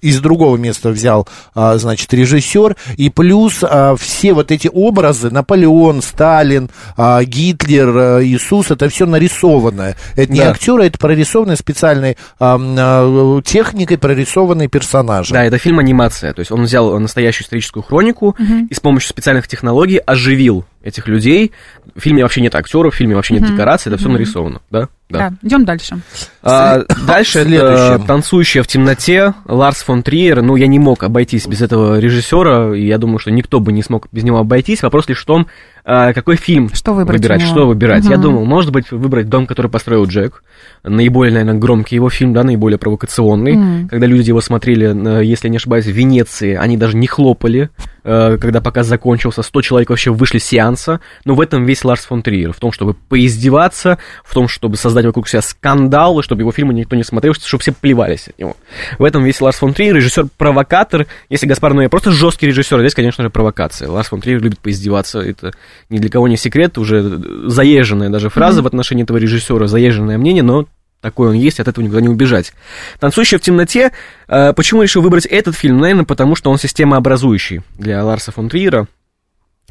из 0.02 0.20
другого 0.20 0.58
места 0.58 0.71
взял, 0.92 1.28
а, 1.56 1.78
значит, 1.78 2.14
режиссер, 2.14 2.76
и 2.98 3.10
плюс 3.10 3.60
а, 3.64 3.96
все 3.96 4.34
вот 4.34 4.52
эти 4.52 4.70
образы, 4.72 5.30
Наполеон, 5.30 6.02
Сталин, 6.02 6.70
а, 6.98 7.24
Гитлер, 7.24 7.98
а, 7.98 8.24
Иисус, 8.24 8.72
это 8.72 8.90
все 8.90 9.06
нарисованное. 9.06 9.96
Это 10.16 10.32
не 10.32 10.40
Да. 10.40 10.52
актеры, 10.52 10.86
это 10.86 10.98
прорисованные 10.98 11.58
специальной 11.58 12.18
а, 12.40 12.58
а, 12.60 13.42
техникой 13.44 13.98
прорисованные 13.98 14.68
персонажи. 14.68 15.34
Да, 15.34 15.44
это 15.44 15.58
фильм-анимация. 15.58 16.34
То 16.34 16.40
есть 16.40 16.52
он 16.52 16.64
взял 16.64 17.00
настоящую 17.00 17.46
историческую 17.46 17.84
хронику 17.84 18.36
и 18.70 18.74
с 18.74 18.80
помощью 18.80 19.10
специальных 19.10 19.48
технологий 19.48 19.98
оживил 19.98 20.66
этих 20.84 21.08
людей. 21.08 21.52
В 21.96 22.00
фильме 22.00 22.24
вообще 22.24 22.42
нет 22.42 22.56
актеров, 22.56 22.94
в 22.94 22.98
фильме 22.98 23.16
вообще 23.16 23.36
нет 23.36 23.46
декораций, 23.46 23.92
это 23.92 24.00
все 24.00 24.10
нарисовано, 24.10 24.62
да? 24.70 24.90
Да, 25.10 25.34
идем 25.42 25.66
дальше. 25.66 26.00
А, 26.42 26.84
дальше 27.06 27.40
это 27.40 27.50
Следующее. 27.50 28.08
«Танцующая 28.08 28.64
в 28.64 28.68
темноте» 28.68 29.34
Ларс 29.46 29.84
фон 29.84 30.04
Триер. 30.04 30.42
Ну, 30.42 30.56
я 30.56 30.68
не 30.68 30.80
мог 30.80 31.04
обойтись 31.04 31.48
без 31.48 31.62
этого 31.62 32.00
режиссера, 32.00 32.76
и 32.76 32.86
я 32.86 32.98
думаю, 32.98 33.20
что 33.20 33.30
никто 33.30 33.60
бы 33.60 33.74
не 33.74 33.84
смог 33.84 34.08
без 34.12 34.24
него 34.24 34.38
обойтись. 34.38 34.82
Вопрос 34.84 35.10
лишь 35.10 35.22
в 35.22 35.26
том, 35.26 35.48
какой 35.84 36.36
фильм 36.36 36.70
Что 36.74 36.94
выбрать 36.94 37.20
выбирать, 37.20 37.42
что 37.42 37.68
выбирать. 37.68 38.06
Я 38.06 38.12
Мгм. 38.12 38.22
думал, 38.22 38.46
может 38.46 38.72
быть, 38.72 38.92
выбрать 38.92 39.30
«Дом, 39.30 39.48
который 39.48 39.70
построил 39.70 40.06
Джек». 40.06 40.44
Наиболее, 40.84 41.34
наверное, 41.34 41.60
громкий 41.60 41.96
его 41.96 42.10
фильм, 42.10 42.34
да, 42.34 42.44
наиболее 42.44 42.78
провокационный. 42.78 43.54
Мгм. 43.56 43.88
Когда 43.90 44.06
люди 44.08 44.30
его 44.30 44.42
смотрели, 44.42 45.20
э, 45.22 45.24
если 45.26 45.48
я 45.48 45.52
не 45.52 45.58
ошибаюсь, 45.58 45.86
в 45.86 45.92
Венеции, 45.92 46.56
они 46.56 46.78
даже 46.78 46.98
не 46.98 47.08
хлопали, 47.08 47.70
э, 48.04 48.38
когда 48.40 48.62
показ 48.62 48.88
закончился. 48.88 49.44
100 49.44 49.62
человек 49.62 49.90
вообще 49.90 50.12
вышли 50.12 50.40
с 50.40 50.46
сеанса. 50.46 51.00
Но 51.26 51.36
в 51.36 51.42
этом 51.42 51.66
весь 51.66 51.84
Ларс 51.84 52.06
фон 52.06 52.24
Триер. 52.24 52.52
В 52.54 52.60
том, 52.60 52.72
чтобы 52.72 52.94
поиздеваться, 52.94 53.98
в 54.24 54.34
том, 54.34 54.48
чтобы 54.48 54.78
создать 54.78 55.06
вокруг 55.06 55.28
себя 55.28 55.42
скандал, 55.42 56.20
и 56.20 56.24
чтобы 56.24 56.42
его 56.42 56.52
фильмы 56.52 56.74
никто 56.74 56.96
не 56.96 57.04
смотрел, 57.04 57.34
чтобы 57.34 57.62
все 57.62 57.72
плевались 57.74 58.28
от 58.28 58.40
него. 58.40 58.56
В 58.98 59.04
этом 59.04 59.24
весь 59.24 59.40
Ларс 59.42 59.58
фон 59.58 59.74
Триер, 59.74 59.96
режиссер-провокатор. 59.96 61.06
Если 61.30 61.46
Гаспар 61.46 61.74
Ноэ 61.74 61.90
просто 61.90 62.12
жесткий 62.12 62.48
режиссер, 62.48 62.80
здесь, 62.80 62.96
конечно 62.96 63.24
же, 63.24 63.30
провокация. 63.30 63.90
Ларс 63.90 64.08
фон 64.10 64.22
Триер 64.22 64.42
любит 64.42 64.60
поиздеваться. 64.60 65.20
Это 65.20 65.52
ни 65.90 65.98
для 65.98 66.10
кого 66.10 66.28
не 66.28 66.38
секрет, 66.38 66.78
уже 66.78 67.02
заезженная 67.50 68.10
даже 68.10 68.30
фраза 68.30 68.62
в 68.62 68.68
отношении 68.68 69.04
этого 69.04 69.18
режиссера, 69.18 69.68
заезженное 69.68 70.18
мнение, 70.18 70.44
но 70.44 70.68
такой 71.02 71.30
он 71.30 71.34
есть, 71.34 71.60
от 71.60 71.68
этого 71.68 71.84
никуда 71.84 72.00
не 72.00 72.10
убежать. 72.10 72.54
«Танцующая 73.00 73.40
в 73.40 73.42
темноте». 73.42 73.92
э, 74.28 74.54
почему 74.54 74.84
решил 74.84 75.02
выбрать 75.02 75.26
этот 75.26 75.56
фильм? 75.56 75.80
Наверное, 75.80 76.06
потому 76.06 76.36
что 76.36 76.52
он 76.52 76.58
системообразующий 76.58 77.62
для 77.78 78.04
Ларса 78.04 78.32
фон 78.32 78.50
Триера. 78.50 78.88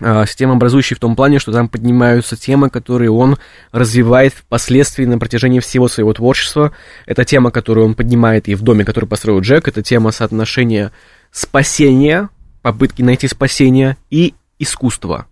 Э, 0.00 0.25
системообразующий 0.26 0.97
в 0.97 0.99
том 0.99 1.14
плане, 1.14 1.38
что 1.38 1.52
там 1.52 1.69
поднимаются 1.69 2.37
темы, 2.37 2.69
которые 2.69 3.11
он 3.11 3.38
развивает 3.71 4.35
впоследствии 4.35 5.04
на 5.04 5.19
протяжении 5.19 5.61
всего 5.61 5.88
своего 5.88 6.12
творчества. 6.12 6.73
Это 7.07 7.25
тема, 7.25 7.50
которую 7.50 7.87
он 7.87 7.95
поднимает 7.95 8.49
и 8.49 8.57
в 8.57 8.62
доме, 8.62 8.85
который 8.85 9.07
построил 9.07 9.40
Джек. 9.40 9.69
Это 9.69 9.83
тема 9.83 10.11
соотношения 10.11 10.90
спасения, 11.30 12.28
попытки 12.62 13.02
найти 13.02 13.28
спасение 13.28 13.97
и 14.11 14.35
искусства 14.59 15.26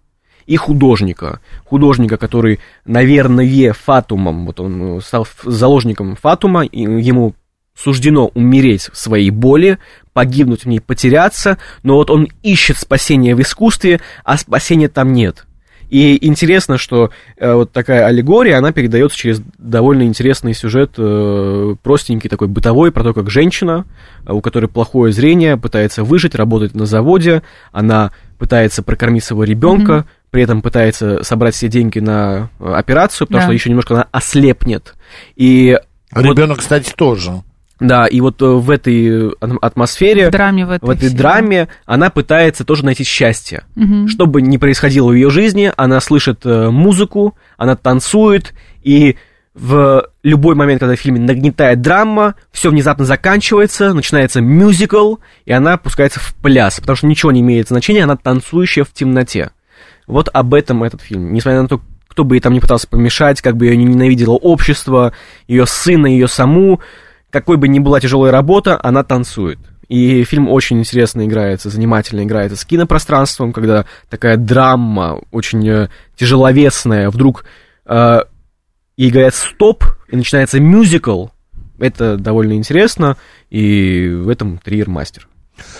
и 0.48 0.56
художника. 0.56 1.40
Художника, 1.64 2.16
который, 2.16 2.58
наверное, 2.84 3.72
фатумом, 3.72 4.46
вот 4.46 4.58
он 4.58 4.98
э, 4.98 5.00
стал 5.02 5.28
заложником 5.44 6.16
фатума, 6.16 6.64
и 6.64 6.80
ему 6.80 7.34
суждено 7.76 8.28
умереть 8.34 8.90
в 8.92 8.96
своей 8.96 9.30
боли, 9.30 9.78
погибнуть 10.12 10.64
в 10.64 10.66
ней, 10.66 10.80
потеряться, 10.80 11.58
но 11.82 11.96
вот 11.96 12.10
он 12.10 12.28
ищет 12.42 12.78
спасение 12.78 13.36
в 13.36 13.42
искусстве, 13.42 14.00
а 14.24 14.36
спасения 14.36 14.88
там 14.88 15.12
нет. 15.12 15.44
И 15.90 16.26
интересно, 16.26 16.76
что 16.76 17.10
э, 17.36 17.52
вот 17.52 17.72
такая 17.72 18.04
аллегория, 18.04 18.58
она 18.58 18.72
передается 18.72 19.16
через 19.16 19.40
довольно 19.56 20.02
интересный 20.02 20.52
сюжет, 20.52 20.92
э, 20.98 21.76
простенький 21.82 22.28
такой 22.28 22.48
бытовой, 22.48 22.92
про 22.92 23.04
то, 23.04 23.14
как 23.14 23.30
женщина, 23.30 23.86
э, 24.26 24.32
у 24.32 24.42
которой 24.42 24.66
плохое 24.66 25.12
зрение, 25.12 25.56
пытается 25.56 26.04
выжить, 26.04 26.34
работает 26.34 26.74
на 26.74 26.84
заводе, 26.84 27.42
она 27.72 28.12
пытается 28.38 28.82
прокормить 28.82 29.24
своего 29.24 29.44
ребенка, 29.44 30.06
при 30.30 30.42
этом 30.42 30.62
пытается 30.62 31.22
собрать 31.24 31.54
все 31.54 31.68
деньги 31.68 31.98
на 31.98 32.50
э, 32.60 32.72
операцию, 32.72 33.26
потому 33.26 33.40
Да. 33.40 33.46
что 33.46 33.52
еще 33.54 33.70
немножко 33.70 33.94
она 33.94 34.06
ослепнет. 34.12 34.94
И 35.36 35.78
вот- 36.12 36.24
Ребенок, 36.24 36.58
кстати, 36.58 36.92
тоже. 36.94 37.42
да, 37.80 38.06
и 38.06 38.20
вот 38.20 38.40
э, 38.42 38.46
в 38.46 38.70
этой 38.70 39.28
э, 39.28 39.30
атмосфере, 39.60 40.28
В 40.28 40.32
драме 40.32 40.66
в 40.66 40.70
этой. 40.70 40.86
в 40.86 40.90
этой 40.90 41.10
драме, 41.10 41.68
она 41.86 42.10
пытается 42.10 42.64
тоже 42.64 42.84
найти 42.84 43.04
счастье. 43.04 43.64
Мгм. 43.74 44.08
Что 44.08 44.26
бы 44.26 44.42
ни 44.42 44.56
происходило 44.56 45.08
в 45.10 45.14
ее 45.14 45.30
жизни, 45.30 45.72
она 45.76 46.00
слышит 46.00 46.44
музыку, 46.44 47.36
она 47.56 47.76
танцует, 47.76 48.52
и 48.82 49.16
в 49.54 50.06
любой 50.22 50.54
момент, 50.54 50.78
когда 50.78 50.94
в 50.94 51.00
фильме 51.00 51.18
нагнетает 51.18 51.80
драма, 51.80 52.36
все 52.52 52.70
внезапно 52.70 53.04
заканчивается, 53.04 53.92
начинается 53.92 54.40
мюзикл, 54.40 55.16
и 55.46 55.52
она 55.52 55.76
пускается 55.78 56.20
в 56.20 56.32
пляс, 56.36 56.78
потому 56.78 56.94
что 56.94 57.06
ничего 57.08 57.32
не 57.32 57.40
имеет 57.40 57.66
значения, 57.66 58.04
она 58.04 58.16
танцующая 58.16 58.84
в 58.84 58.92
темноте. 58.92 59.50
Вот 60.08 60.28
об 60.32 60.54
этом 60.54 60.82
этот 60.82 61.02
фильм. 61.02 61.32
Несмотря 61.32 61.62
на 61.62 61.68
то, 61.68 61.80
кто 62.08 62.24
бы 62.24 62.36
ей 62.36 62.40
там 62.40 62.54
не 62.54 62.60
пытался 62.60 62.88
помешать, 62.88 63.40
как 63.40 63.56
бы 63.56 63.66
ее 63.66 63.76
не 63.76 63.84
ненавидело 63.84 64.32
общество, 64.32 65.12
ее 65.46 65.66
сына, 65.66 66.06
ее 66.06 66.26
саму, 66.26 66.80
какой 67.30 67.58
бы 67.58 67.68
ни 67.68 67.78
была 67.78 68.00
тяжелая 68.00 68.32
работа, 68.32 68.80
она 68.82 69.04
танцует. 69.04 69.58
И 69.88 70.24
фильм 70.24 70.48
очень 70.48 70.78
интересно 70.80 71.24
играется, 71.24 71.70
занимательно 71.70 72.22
играется 72.22 72.56
с 72.56 72.64
кинопространством, 72.64 73.52
когда 73.52 73.84
такая 74.10 74.36
драма, 74.36 75.20
очень 75.30 75.66
э, 75.68 75.88
тяжеловесная, 76.16 77.08
вдруг 77.10 77.44
э, 77.86 78.20
ей 78.96 79.10
говорят 79.10 79.34
стоп, 79.34 79.84
и 80.08 80.16
начинается 80.16 80.58
мюзикл. 80.60 81.28
Это 81.78 82.16
довольно 82.16 82.54
интересно, 82.54 83.16
и 83.48 84.08
в 84.08 84.28
этом 84.28 84.58
Триер 84.58 84.90
мастер. 84.90 85.28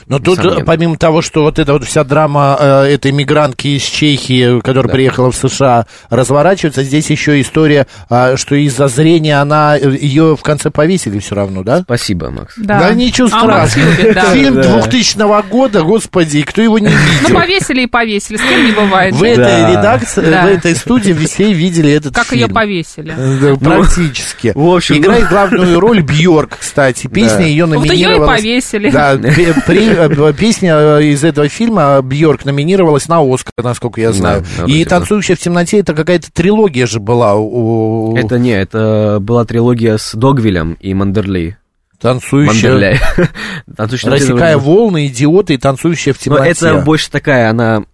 Но 0.06 0.18
тут, 0.18 0.38
Несомненно. 0.38 0.62
э, 0.62 0.64
помимо 0.64 0.97
того, 0.97 1.23
что 1.23 1.42
вот 1.42 1.58
эта 1.58 1.73
вот 1.73 1.85
вся 1.85 2.04
драма 2.04 2.56
э, 2.58 2.85
этой 2.94 3.12
мигрантки 3.12 3.68
из 3.68 3.82
Чехии, 3.82 4.61
которая 4.61 4.88
Да. 4.88 4.92
приехала 4.94 5.30
в 5.30 5.37
США, 5.37 5.87
разворачивается, 6.11 6.82
здесь 6.82 7.11
еще 7.11 7.40
история, 7.40 7.87
а, 8.08 8.37
что 8.37 8.54
из-за 8.54 8.88
зрения 8.88 9.40
она, 9.40 9.76
э, 9.78 9.97
ее 10.00 10.37
в 10.37 10.42
конце 10.42 10.70
повесили 10.70 11.18
все 11.18 11.35
равно, 11.35 11.62
да? 11.62 11.80
Спасибо, 11.82 12.30
Макс. 12.30 12.54
Да. 12.56 12.90
ничего 12.92 13.28
А 13.28 13.30
страшного. 13.40 13.88
да. 14.14 14.32
Фильм 14.32 14.54
Да. 14.56 14.62
2000 14.80 15.42
года, 15.49 15.82
господи, 15.82 16.42
кто 16.42 16.62
его 16.62 16.78
не 16.78 16.87
Ну, 16.88 16.92
видел? 17.23 17.35
повесили 17.37 17.82
и 17.82 17.87
повесили, 17.87 18.37
с 18.37 18.42
кем 18.42 18.66
не 18.66 18.73
бывает. 18.73 19.14
В 19.14 19.20
да? 19.20 19.28
этой 19.28 19.44
Да. 19.44 19.70
редакции, 19.70 20.20
Да. 20.30 20.42
в 20.42 20.47
этой 20.49 20.75
студии 20.75 21.12
все 21.12 21.52
видели 21.52 21.92
этот 21.92 22.14
Как 22.14 22.26
фильм. 22.26 22.42
ее 22.42 22.49
повесили. 22.49 23.14
Да, 23.40 23.54
Практически. 23.56 24.52
в 24.54 24.68
общем, 24.75 24.97
Играет 24.99 25.25
ну- 25.25 25.28
главную 25.30 25.80
роль 25.80 26.02
Бьорк, 26.02 26.58
кстати. 26.61 27.06
Песня 27.06 27.38
Да. 27.38 27.44
ее 27.44 27.66
Вот 27.66 27.75
ее 27.85 27.85
и 27.85 27.88
номинировалась. 27.88 28.40
повесили. 28.40 28.90
Да, 28.90 29.16
при- 29.69 30.29
э, 30.31 30.33
песня 30.33 30.75
э, 30.75 31.05
из 31.05 31.25
этого 31.25 31.49
фильма 31.49 32.01
Бьорк 32.03 32.45
номинировалась 32.45 33.09
на 33.09 33.21
Оскар, 33.21 33.53
насколько 33.63 34.01
я 34.01 34.13
знаю. 34.13 34.45
Да, 34.59 34.65
И 34.65 34.85
«Танцующая 34.85 35.37
в 35.37 35.39
темноте» 35.39 35.79
это 35.79 35.95
какая-то 35.95 36.33
трилогия 36.33 36.87
же 36.87 37.01
была 37.01 37.37
у... 37.37 38.17
Это 38.17 38.39
не, 38.39 38.51
это 38.51 39.19
была 39.21 39.45
трилогия 39.45 39.99
с 39.99 40.15
Догвилем 40.15 40.77
и 40.81 40.95
Мандерли. 40.95 41.59
«Танцующая...» 42.01 42.99
Танцующая 43.77 44.11
«Рассекая 44.11 44.57
волны, 44.57 45.07
идиоты» 45.07 45.55
и 45.55 45.59
«Танцующая 45.59 46.13
в 46.13 46.27
Но 46.27 46.37
темноте». 46.37 46.51
это 46.51 46.81
больше 46.81 47.11
такая, 47.11 47.51
она 47.51 47.85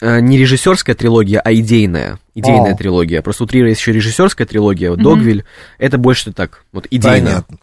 э, 0.00 0.20
не 0.20 0.38
режиссерская 0.38 0.94
трилогия, 0.94 1.40
а 1.40 1.52
идейная. 1.52 2.18
Идейная 2.34 2.72
А. 2.72 2.76
трилогия. 2.76 3.20
Просто 3.20 3.44
утрируя 3.44 3.70
есть 3.70 3.80
еще 3.82 3.92
режиссерская 3.92 4.46
трилогия, 4.46 4.88
вот 4.90 5.00
«Догвиль». 5.02 5.44
Это 5.78 5.98
больше 5.98 6.32
так, 6.32 6.64
вот 6.72 6.86
идейно. 6.90 7.44
Понятно. 7.46 7.56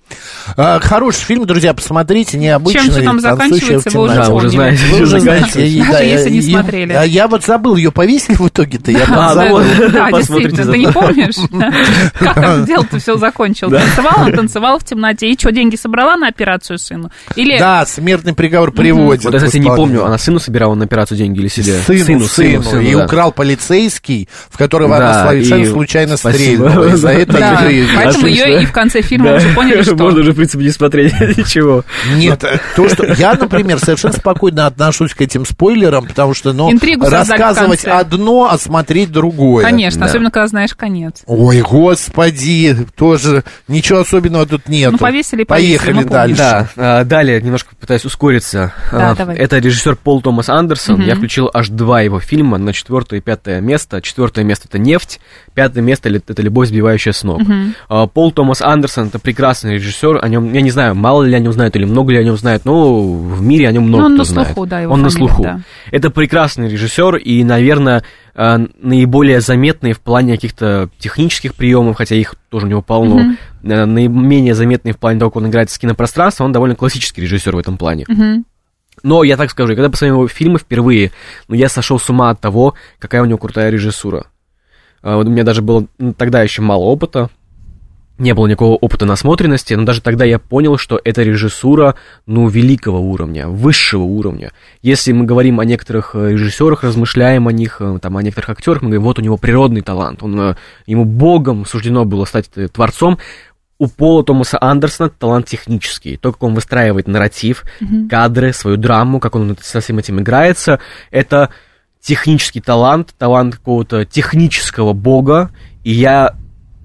А, 0.58 0.80
хороший 0.80 1.24
фильм, 1.26 1.46
друзья, 1.48 1.74
посмотрите, 1.74 2.38
необычный. 2.38 2.84
Чем 2.84 2.94
же 2.94 3.02
там 3.02 3.20
«Танцующая 3.20 3.80
в 3.80 3.82
заканчивается, 3.82 3.90
вы 3.98 4.04
уже 4.06 4.14
темноте». 4.14 4.30
Да, 4.30 4.36
уже 4.36 4.50
знаете, 4.50 4.84
Вы 4.92 5.02
уже 5.04 5.20
знаете, 5.22 5.80
Даже 5.80 5.92
да, 5.92 6.00
если 6.02 6.30
не 6.30 6.38
и- 6.38 6.42
смотрели. 6.52 6.94
А 6.94 7.04
я 7.04 7.28
вот 7.28 7.44
забыл, 7.44 7.76
ее 7.78 7.92
повесили 7.92 8.36
в 8.36 8.48
итоге-то, 8.48 8.92
я 8.92 9.06
А, 9.10 9.34
забыл. 9.34 9.60
Да, 9.92 10.12
действительно, 10.12 10.72
ты 10.72 10.78
не 10.78 10.92
помнишь, 10.92 11.36
как 12.20 12.38
это 12.38 12.64
дело-то 12.68 13.00
все 13.00 13.18
закончил? 13.18 13.72
Танцевал, 13.72 14.26
он 14.28 14.34
танцевал 14.34 14.78
в 14.78 14.84
темноте, 14.84 15.30
и 15.32 15.38
что, 15.40 15.52
деньги 15.52 15.78
собрала 15.78 16.16
на 16.16 16.28
операцию 16.28 16.78
сыну? 16.78 17.10
Или 17.36 17.58
Да, 17.58 17.86
смертный 17.88 18.34
приговор 18.36 18.72
приводит. 18.72 19.24
Вот 19.26 19.34
кстати, 19.34 19.58
не 19.58 19.68
помню, 19.76 20.06
она 20.06 20.20
сыну 20.20 20.40
собирала 20.40 20.76
на 20.76 20.86
операцию 20.86 21.18
деньги 21.18 21.40
или 21.40 21.48
себе? 21.48 21.74
Сыну, 21.80 22.26
сыну, 22.28 22.80
и 22.82 22.94
украл 22.94 23.32
полицейский, 23.32 24.30
в 24.52 24.59
которого 24.60 24.98
она 24.98 25.14
Да, 25.14 25.28
совершенно 25.30 25.62
и 25.62 25.66
случайно 25.66 26.18
спасибо. 26.18 26.68
стрельнула. 26.70 26.90
И 26.90 26.96
за 26.96 27.10
это 27.10 27.34
Да, 27.34 27.66
ее 27.66 27.88
поэтому 27.96 28.26
Отлично. 28.26 28.46
ее 28.46 28.62
и 28.62 28.66
в 28.68 28.72
конце 28.72 29.02
фильма 29.02 29.30
Да. 29.30 29.36
уже 29.38 29.50
поняли, 29.56 29.82
что... 29.82 29.96
Можно 29.96 30.20
уже, 30.20 30.32
в 30.34 30.36
принципе, 30.36 30.64
не 30.66 30.70
смотреть 30.70 31.14
ничего. 31.38 31.84
Нет, 32.16 32.44
то, 32.76 32.90
что 32.90 33.06
я, 33.14 33.34
например, 33.34 33.80
совершенно 33.80 34.14
спокойно 34.14 34.68
отношусь 34.68 35.16
к 35.16 35.22
этим 35.22 35.46
спойлерам, 35.46 36.06
потому 36.06 36.34
что, 36.36 36.54
ну, 36.54 36.72
Интригу 36.72 37.08
рассказывать 37.10 37.86
одно, 37.86 38.50
а 38.52 38.58
смотреть 38.60 39.12
другое. 39.12 39.64
Конечно, 39.64 40.02
Да. 40.02 40.06
особенно 40.06 40.30
когда 40.30 40.48
знаешь 40.48 40.76
конец. 40.76 41.24
Ой, 41.26 41.62
господи, 41.62 42.76
тоже 42.96 43.44
ничего 43.68 44.00
особенного 44.00 44.46
тут 44.46 44.68
нет. 44.68 44.92
Ну, 44.92 44.98
повесили 44.98 45.44
повесили, 45.44 45.78
Поехали 45.78 45.94
помним. 45.94 46.10
дальше. 46.10 46.36
Да, 46.38 46.68
а, 46.76 47.04
далее 47.06 47.42
немножко 47.42 47.76
пытаюсь 47.80 48.06
ускориться. 48.06 48.74
Да, 48.92 49.12
А, 49.12 49.16
давай. 49.16 49.38
Это 49.38 49.58
режиссер 49.60 49.96
Пол 49.96 50.22
Томас 50.22 50.50
Андерсон. 50.50 51.02
Я 51.02 51.16
включил 51.16 51.50
аж 51.54 51.70
два 51.70 52.02
его 52.02 52.20
фильма 52.20 52.58
на 52.58 52.74
четвертое 52.74 53.18
и 53.20 53.22
пятое 53.22 53.62
место. 53.62 54.02
Четвертое 54.02 54.44
место 54.50 54.68
это 54.68 54.78
нефть, 54.80 55.20
пятое 55.54 55.82
место 55.84 56.10
это 56.10 56.42
любовь, 56.42 56.68
сбивающая 56.68 57.14
с 57.14 57.24
ног. 57.24 57.42
А, 57.88 58.08
Пол 58.08 58.32
Томас 58.32 58.62
Андерсон 58.62 59.08
это 59.08 59.20
прекрасный 59.20 59.76
режиссер. 59.76 60.20
О 60.22 60.28
нем, 60.28 60.52
я 60.54 60.62
не 60.62 60.72
знаю, 60.72 60.96
мало 60.96 61.24
ли 61.24 61.34
о 61.36 61.40
нем 61.40 61.54
знают 61.54 61.76
или 61.76 61.86
много 61.86 62.12
ли 62.12 62.18
о 62.20 62.24
нем 62.24 62.36
знают, 62.38 62.66
но 62.66 63.02
в 63.02 63.42
мире 63.42 63.68
о 63.68 63.72
нем 63.72 63.84
много 63.84 64.04
Ну, 64.04 64.06
он 64.08 64.14
кто 64.16 64.24
на 64.24 64.26
знает. 64.26 64.48
слуху, 64.54 64.66
да, 64.68 64.80
его 64.82 64.94
Он 64.94 65.02
на 65.02 65.10
фамилия, 65.10 65.28
слуху. 65.28 65.44
да. 65.44 65.60
Это 65.92 66.10
прекрасный 66.10 66.70
режиссер 66.70 67.16
и, 67.18 67.44
наверное, 67.44 68.04
э, 68.36 68.58
наиболее 68.82 69.42
заметный 69.42 69.94
в 69.94 70.00
плане 70.02 70.34
каких-то 70.34 70.90
технических 70.98 71.56
приемов, 71.56 71.98
хотя 71.98 72.16
их 72.16 72.36
тоже 72.50 72.66
у 72.66 72.70
него 72.70 72.82
полно, 72.82 73.36
э, 73.64 73.86
наименее 73.86 74.56
заметный 74.56 74.92
в 74.94 74.98
плане 74.98 75.20
того, 75.20 75.32
как 75.32 75.38
он 75.44 75.48
играет 75.50 75.70
с 75.70 75.78
кинопространством, 75.78 76.48
он 76.48 76.52
довольно 76.52 76.76
классический 76.76 77.22
режиссер 77.22 77.56
в 77.56 77.60
этом 77.60 77.78
плане. 77.78 78.06
Мгм. 78.08 78.46
Но 79.02 79.24
я 79.24 79.38
так 79.38 79.50
скажу, 79.50 79.76
когда 79.76 79.90
посмотрел 79.90 80.16
его 80.18 80.28
фильмы 80.28 80.60
впервые, 80.60 81.12
ну, 81.48 81.56
я 81.56 81.70
сошел 81.70 82.00
с 82.00 82.10
ума 82.10 82.32
от 82.32 82.42
того, 82.42 82.74
какая 83.00 83.22
у 83.22 83.26
него 83.26 83.38
крутая 83.38 83.70
режиссура. 83.70 84.26
А, 85.02 85.18
у 85.18 85.24
меня 85.24 85.44
даже 85.44 85.62
было 85.62 85.86
тогда 86.18 86.42
еще 86.42 86.62
мало 86.62 86.84
опыта, 86.84 87.30
не 88.20 88.34
было 88.34 88.48
никакого 88.48 88.76
опыта 88.76 89.06
насмотренности, 89.06 89.74
но 89.74 89.86
даже 89.86 90.02
тогда 90.02 90.26
я 90.26 90.40
понял, 90.40 90.78
что 90.78 91.00
это 91.04 91.24
режиссура, 91.24 91.96
ну, 92.26 92.48
великого 92.48 93.00
уровня, 93.00 93.48
высшего 93.48 94.04
уровня. 94.04 94.52
Если 94.82 95.14
мы 95.14 95.26
говорим 95.26 95.60
о 95.60 95.66
некоторых 95.66 96.12
э, 96.14 96.34
режиссерах, 96.34 96.84
размышляем 96.84 97.48
о 97.48 97.54
них, 97.54 97.78
э, 97.80 97.98
там, 98.02 98.18
о 98.18 98.22
некоторых 98.22 98.50
актерах, 98.50 98.82
мы 98.82 98.90
говорим, 98.90 99.04
вот 99.04 99.20
у 99.20 99.22
него 99.22 99.38
природный 99.38 99.82
талант, 99.82 100.22
он, 100.22 100.40
э, 100.40 100.56
ему 100.86 101.06
богом 101.06 101.66
суждено 101.66 102.04
было 102.04 102.26
стать 102.26 102.50
творцом, 102.74 103.18
у 103.82 103.88
Пола 103.88 104.26
Томаса 104.26 104.58
Андерсона 104.60 105.10
талант 105.10 105.46
технический. 105.46 106.18
То, 106.18 106.34
как 106.34 106.44
он 106.44 106.54
выстраивает 106.54 107.08
нарратив, 107.08 107.64
кадры, 108.10 108.52
свою 108.52 108.76
драму, 108.76 109.22
как 109.22 109.36
он 109.36 109.56
со 109.62 109.80
всем 109.80 110.00
этим 110.00 110.20
играется, 110.20 110.82
это 111.12 111.50
технический 112.02 112.62
талант, 112.62 113.14
талант 113.18 113.56
какого-то 113.56 114.06
технического 114.06 114.94
бога. 114.94 115.52
И 115.84 115.92
я 115.92 116.36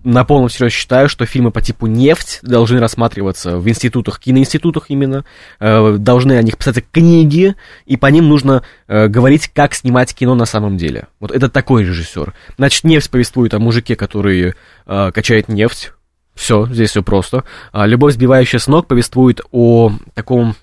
на 0.05 0.25
полном 0.25 0.51
серьезе 0.51 0.77
считаю, 0.77 1.09
что 1.09 1.25
фильмы 1.25 1.51
по 1.51 1.63
типу 1.63 1.87
«Нефть» 1.87 2.41
должны 2.43 2.79
рассматриваться 2.79 3.57
в 3.57 3.67
институтах, 3.69 4.21
киноинститутах 4.21 4.91
именно, 4.91 5.25
э, 5.61 5.97
должны 5.99 6.35
о 6.35 6.43
них 6.43 6.59
писаться 6.59 6.83
книги, 6.83 7.57
и 7.87 7.97
по 7.97 8.07
ним 8.07 8.29
нужно 8.29 8.63
э, 8.87 9.09
говорить, 9.09 9.49
как 9.49 9.75
снимать 9.75 10.15
кино 10.15 10.35
на 10.35 10.45
самом 10.45 10.77
деле. 10.77 11.09
Вот 11.21 11.31
это 11.31 11.49
такой 11.49 11.85
режиссер. 11.85 12.35
Значит, 12.59 12.85
«Нефть» 12.85 13.11
повествует 13.11 13.55
о 13.55 13.59
мужике, 13.59 13.97
который 13.97 14.55
э, 14.87 15.11
качает 15.13 15.49
нефть, 15.49 15.93
все, 16.35 16.67
здесь 16.67 16.91
все 16.91 17.03
просто. 17.03 17.45
А, 17.73 17.87
«Любовь, 17.87 18.15
сбивающая 18.15 18.59
с 18.59 18.67
ног» 18.67 18.87
повествует 18.87 19.41
о 19.51 19.93
таком 20.15 20.55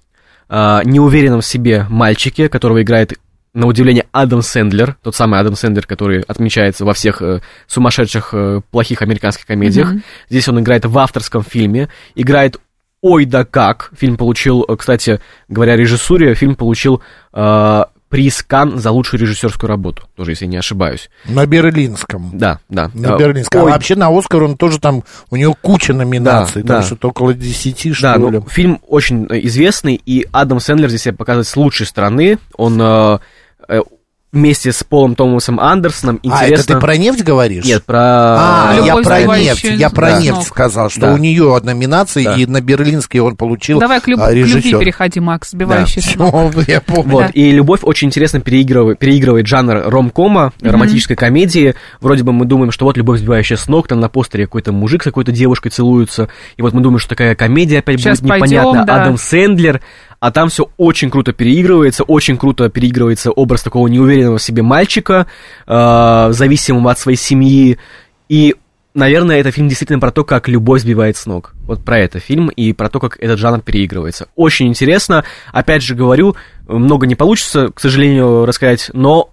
неуверенном 0.49 1.39
в 1.39 1.45
себе 1.45 1.85
мальчике, 1.87 2.49
которого 2.49 2.81
играет 2.81 3.13
на 3.53 3.67
удивление 3.67 4.05
Адам 4.11 4.41
Сэндлер, 4.41 4.95
тот 5.03 5.15
самый 5.15 5.39
Адам 5.39 5.55
Сэндлер, 5.55 5.85
который 5.85 6.21
отмечается 6.21 6.85
во 6.85 6.93
всех 6.93 7.21
э, 7.21 7.41
сумасшедших 7.67 8.29
э, 8.33 8.61
плохих 8.71 9.01
американских 9.01 9.45
комедиях. 9.45 9.91
Здесь 10.29 10.47
он 10.47 10.59
играет 10.61 10.85
в 10.85 10.97
авторском 10.97 11.43
фильме, 11.43 11.89
играет 12.15 12.57
ой 13.01 13.25
да 13.25 13.43
как. 13.43 13.91
Фильм 13.97 14.15
получил, 14.15 14.63
э, 14.67 14.75
кстати, 14.77 15.19
говоря 15.49 15.75
режиссуре, 15.75 16.33
фильм 16.33 16.55
получил 16.55 17.01
э, 17.33 17.83
приз 18.07 18.43
Кан 18.43 18.77
за 18.77 18.91
лучшую 18.91 19.21
режиссерскую 19.21 19.67
работу, 19.69 20.03
тоже, 20.15 20.31
если 20.31 20.45
я 20.45 20.51
не 20.51 20.57
ошибаюсь. 20.57 21.09
На 21.25 21.45
Берлинском. 21.45 22.29
Да, 22.33 22.59
да. 22.69 22.89
На 22.93 23.17
Берлинском. 23.17 23.63
ой, 23.63 23.71
А 23.71 23.73
вообще 23.73 23.95
на 23.95 24.09
Оскар 24.17 24.43
он 24.43 24.57
тоже 24.57 24.79
там, 24.79 25.03
у 25.29 25.35
него 25.35 25.55
куча 25.61 25.93
номинаций, 25.93 26.61
Да, 26.61 26.67
там 26.75 26.81
да. 26.81 26.87
что-то 26.87 27.09
около 27.09 27.33
10, 27.33 27.95
что 27.95 28.01
Да, 28.01 28.15
ли. 28.17 28.23
ну, 28.37 28.45
фильм 28.49 28.79
очень 28.87 29.27
э, 29.29 29.39
известный, 29.43 29.95
и 30.05 30.25
Адам 30.31 30.59
Сэндлер 30.61 30.89
здесь 30.89 31.03
себя 31.03 31.15
показывает 31.15 31.47
с 31.47 31.55
лучшей 31.57 31.85
стороны. 31.85 32.37
Он 32.55 32.77
э, 32.81 33.19
вместе 34.33 34.71
с 34.71 34.81
Полом 34.85 35.13
Томасом 35.15 35.59
Андерсоном 35.59 36.21
А, 36.23 36.27
интересно... 36.27 36.53
это 36.53 36.67
ты 36.75 36.79
про 36.79 36.95
нефть 36.95 37.21
говоришь? 37.21 37.65
Нет, 37.65 37.83
про... 37.83 37.99
А, 37.99 38.73
я 38.79 38.85
Любовь, 38.85 39.03
про 39.05 39.19
сбивающая 39.19 39.71
нефть, 39.71 39.81
я 39.81 39.89
про 39.89 40.15
с 40.15 40.23
нефть 40.23 40.43
сказал, 40.47 40.89
что 40.89 41.01
Да. 41.01 41.13
у 41.13 41.17
нее 41.17 41.59
номинации, 41.61 42.23
Да. 42.23 42.35
и 42.37 42.45
на 42.45 42.61
Берлинский 42.61 43.19
он 43.19 43.35
получил 43.35 43.79
Давай 43.81 43.99
к, 43.99 44.07
люб- 44.07 44.21
а, 44.21 44.27
к 44.27 44.33
любви 44.33 44.71
переходи, 44.71 45.19
Макс, 45.19 45.51
сбивающий 45.51 46.01
с 46.01 46.15
ног. 46.15 46.53
Всё, 46.53 46.63
я 46.65 46.79
помню. 46.79 47.11
Вот, 47.11 47.25
Да. 47.25 47.31
и 47.33 47.51
«Любовь» 47.51 47.81
очень 47.83 48.07
интересно 48.07 48.39
переигрывает, 48.39 48.99
переигрывает 48.99 49.47
жанр 49.47 49.81
ромкома, 49.89 50.53
романтической 50.61 51.17
комедии. 51.17 51.75
Вроде 51.99 52.23
бы 52.23 52.31
мы 52.31 52.45
думаем, 52.45 52.71
что 52.71 52.85
вот 52.85 52.95
«Любовь, 52.95 53.19
сбивающая 53.19 53.57
с 53.57 53.67
ног», 53.67 53.89
там 53.89 53.99
на 53.99 54.07
постере 54.07 54.45
какой-то 54.45 54.71
мужик 54.71 55.01
с 55.01 55.03
какой-то 55.03 55.33
девушкой 55.33 55.71
целуются, 55.71 56.29
и 56.55 56.61
вот 56.61 56.71
мы 56.71 56.79
думаем, 56.79 56.99
что 56.99 57.09
такая 57.09 57.35
комедия 57.35 57.79
опять 57.79 57.99
Сейчас 57.99 58.21
будет 58.21 58.35
непонятно. 58.37 58.69
пойдем, 58.71 58.85
да. 58.85 59.01
Адам 59.01 59.17
Сэндлер, 59.17 59.81
а 60.21 60.31
там 60.31 60.49
все 60.49 60.69
очень 60.77 61.09
круто 61.09 61.33
переигрывается, 61.33 62.03
очень 62.03 62.37
круто 62.37 62.69
переигрывается 62.69 63.31
образ 63.31 63.63
такого 63.63 63.87
неуверенного 63.87 64.37
в 64.37 64.43
себе 64.43 64.61
мальчика, 64.61 65.25
э, 65.65 66.27
зависимого 66.31 66.91
от 66.91 66.99
своей 66.99 67.17
семьи, 67.17 67.77
и 68.29 68.55
Наверное, 68.93 69.39
это 69.39 69.51
фильм 69.51 69.69
действительно 69.69 69.99
про 69.99 70.11
то, 70.11 70.25
как 70.25 70.49
любовь 70.49 70.81
сбивает 70.81 71.15
с 71.15 71.25
ног. 71.25 71.53
Вот 71.65 71.81
про 71.81 71.97
это 71.99 72.19
фильм 72.19 72.49
и 72.49 72.73
про 72.73 72.89
то, 72.89 72.99
как 72.99 73.17
этот 73.21 73.39
жанр 73.39 73.61
переигрывается. 73.61 74.27
Очень 74.35 74.67
интересно. 74.67 75.23
Опять 75.53 75.81
же 75.81 75.95
говорю, 75.95 76.35
много 76.67 77.07
не 77.07 77.15
получится, 77.15 77.69
к 77.73 77.79
сожалению, 77.79 78.45
рассказать, 78.45 78.89
но 78.91 79.30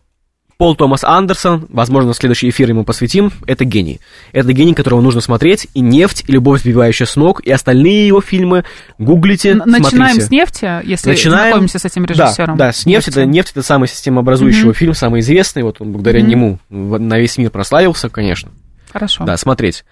Пол 0.58 0.74
Томас 0.74 1.04
Андерсон, 1.04 1.66
возможно, 1.70 2.12
следующий 2.14 2.48
эфир 2.48 2.68
ему 2.68 2.82
посвятим, 2.82 3.30
это 3.46 3.64
гений. 3.64 4.00
Это 4.32 4.52
гений, 4.52 4.74
которого 4.74 5.00
нужно 5.00 5.20
смотреть, 5.20 5.68
и 5.72 5.78
«Нефть», 5.78 6.24
и 6.26 6.32
«Любовь, 6.32 6.62
сбивающая 6.62 7.06
с 7.06 7.14
ног», 7.14 7.40
и 7.42 7.50
остальные 7.52 8.08
его 8.08 8.20
фильмы. 8.20 8.64
Гуглите, 8.98 9.54
Начинаем 9.54 9.84
смотрите. 10.16 10.20
с 10.22 10.30
нефти, 10.32 10.80
если 10.84 11.10
Начинаем. 11.10 11.44
знакомимся 11.50 11.78
с 11.78 11.84
этим 11.84 12.06
Да, 12.06 12.12
режиссером. 12.12 12.56
Да, 12.56 12.72
с 12.72 12.86
нефть 12.86 13.06
это 13.06 13.24
нефть 13.24 13.52
это 13.52 13.62
самый 13.62 13.86
системообразующий 13.86 14.72
фильм, 14.72 14.94
самый 14.94 15.20
известный. 15.20 15.62
Вот 15.62 15.80
он 15.80 15.92
благодаря 15.92 16.22
нему 16.22 16.58
в- 16.68 16.98
на 16.98 17.20
весь 17.20 17.38
мир 17.38 17.50
прославился, 17.50 18.08
конечно. 18.08 18.50
Хорошо. 18.92 19.22
Да, 19.24 19.36
смотреть. 19.36 19.84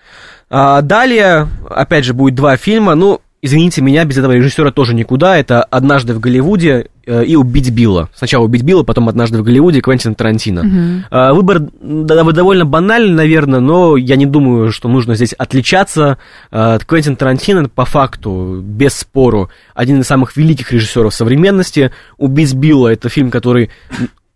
А, 0.51 0.83
далее, 0.83 1.47
опять 1.71 2.05
же, 2.05 2.13
будет 2.13 2.35
два 2.35 2.57
фильма. 2.57 2.97
Ну, 2.97 3.21
извините 3.43 3.83
меня, 3.83 4.05
без 4.05 4.19
этого 4.19 4.33
режиссера 4.33 4.71
тоже 4.71 4.95
никуда. 4.95 5.37
Это 5.37 5.63
«Однажды 5.63 6.15
в 6.15 6.21
Голливуде» 6.21 6.89
э, 7.07 7.25
и 7.25 7.37
«Убить 7.37 7.71
Билла». 7.71 8.09
Сначала 8.15 8.45
«Убить 8.45 8.63
Билла», 8.63 8.83
потом 8.83 9.09
«Однажды 9.09 9.39
в 9.39 9.43
Голливуде» 9.43 9.81
Квентин 9.81 10.15
Тарантино. 10.15 11.05
А, 11.11 11.33
выбор 11.33 11.61
довольно 11.81 12.65
банальный, 12.65 13.15
наверное, 13.15 13.61
но 13.61 13.97
я 13.97 14.17
не 14.17 14.27
думаю, 14.27 14.73
что 14.73 14.89
нужно 14.89 15.15
здесь 15.15 15.33
отличаться. 15.33 16.19
А, 16.51 16.79
Квентин 16.79 17.17
Тарантино, 17.17 17.69
по 17.69 17.85
факту, 17.85 18.61
без 18.63 18.95
спору, 18.95 19.51
один 19.75 20.01
из 20.01 20.07
самых 20.07 20.37
великих 20.37 20.73
режиссеров 20.73 21.15
современности. 21.15 21.93
«Убить 22.19 22.55
Билла»— 22.55 22.89
это 22.93 23.09
фильм, 23.09 23.31
который 23.31 23.71